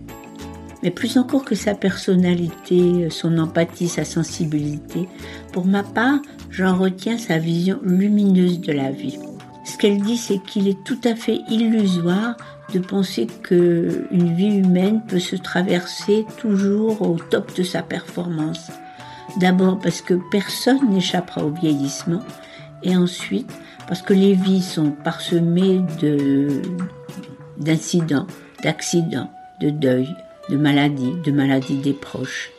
Mais 0.83 0.91
plus 0.91 1.19
encore 1.19 1.45
que 1.45 1.55
sa 1.55 1.75
personnalité, 1.75 3.11
son 3.11 3.39
empathie, 3.39 3.89
sa 3.89 4.05
sensibilité, 4.05 5.09
pour 5.53 5.67
ma 5.67 5.83
part, 5.83 6.21
j'en 6.51 6.77
retiens 6.77 7.19
sa 7.19 7.39
vision 7.39 7.79
lumineuse 7.83 8.61
de 8.61 8.73
la 8.73 8.91
vie. 8.91 9.19
Ce 9.65 9.79
qu'elle 9.79 10.01
dit, 10.01 10.17
c'est 10.17 10.43
qu'il 10.43 10.69
est 10.69 10.83
tout 10.85 11.01
à 11.05 11.15
fait 11.15 11.41
illusoire 11.49 12.37
de 12.73 12.79
penser 12.79 13.27
que 13.43 14.07
une 14.11 14.35
vie 14.35 14.57
humaine 14.59 15.03
peut 15.07 15.19
se 15.19 15.37
traverser 15.37 16.25
toujours 16.39 17.03
au 17.03 17.17
top 17.17 17.55
de 17.57 17.63
sa 17.63 17.83
performance. 17.83 18.71
D'abord 19.39 19.79
parce 19.79 20.01
que 20.01 20.15
personne 20.31 20.91
n'échappera 20.91 21.45
au 21.45 21.51
vieillissement 21.51 22.23
et 22.83 22.97
ensuite 22.97 23.51
parce 23.87 24.03
que 24.03 24.15
les 24.15 24.35
vies 24.35 24.63
sont 24.63 24.91
parsemées 24.91 25.81
de 26.01 26.63
d'incidents, 27.59 28.27
d'accidents, 28.63 29.31
de 29.61 29.69
deuils, 29.71 30.15
de 30.49 30.57
maladies, 30.57 31.15
de 31.25 31.31
maladies 31.31 31.77
des 31.77 31.93
proches. 31.93 32.51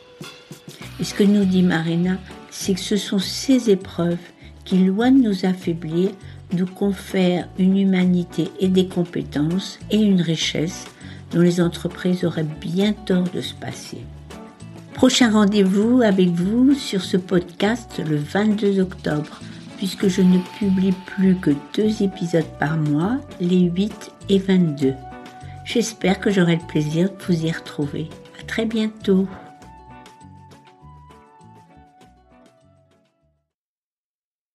Et 1.00 1.04
ce 1.04 1.14
que 1.14 1.24
nous 1.24 1.44
dit 1.44 1.62
Marina, 1.62 2.18
c'est 2.52 2.74
que 2.74 2.80
ce 2.80 2.96
sont 2.96 3.18
ces 3.18 3.70
épreuves 3.70 4.18
qui, 4.64 4.78
loin 4.84 5.10
de 5.10 5.22
nous 5.22 5.44
affaiblir, 5.44 6.10
nous 6.52 6.66
confèrent 6.66 7.48
une 7.58 7.78
humanité 7.78 8.50
et 8.60 8.68
des 8.68 8.86
compétences 8.86 9.80
et 9.90 9.96
une 9.96 10.20
richesse 10.20 10.84
dont 11.32 11.40
les 11.40 11.60
entreprises 11.60 12.24
auraient 12.24 12.46
bien 12.60 12.92
tort 12.92 13.28
de 13.34 13.40
se 13.40 13.54
passer. 13.54 13.98
Prochain 14.92 15.32
rendez-vous 15.32 16.02
avec 16.02 16.28
vous 16.28 16.74
sur 16.74 17.02
ce 17.02 17.16
podcast 17.16 18.00
le 18.06 18.16
22 18.16 18.80
octobre, 18.80 19.40
puisque 19.78 20.08
je 20.08 20.20
ne 20.20 20.38
publie 20.58 20.92
plus 21.06 21.34
que 21.36 21.50
deux 21.74 22.02
épisodes 22.02 22.44
par 22.60 22.76
mois, 22.76 23.18
les 23.40 23.60
8 23.60 24.12
et 24.28 24.38
22. 24.38 24.92
J'espère 25.64 26.20
que 26.20 26.30
j'aurai 26.30 26.56
le 26.56 26.66
plaisir 26.68 27.08
de 27.08 27.16
vous 27.26 27.46
y 27.46 27.50
retrouver. 27.50 28.10
À 28.38 28.44
très 28.44 28.66
bientôt. 28.66 29.26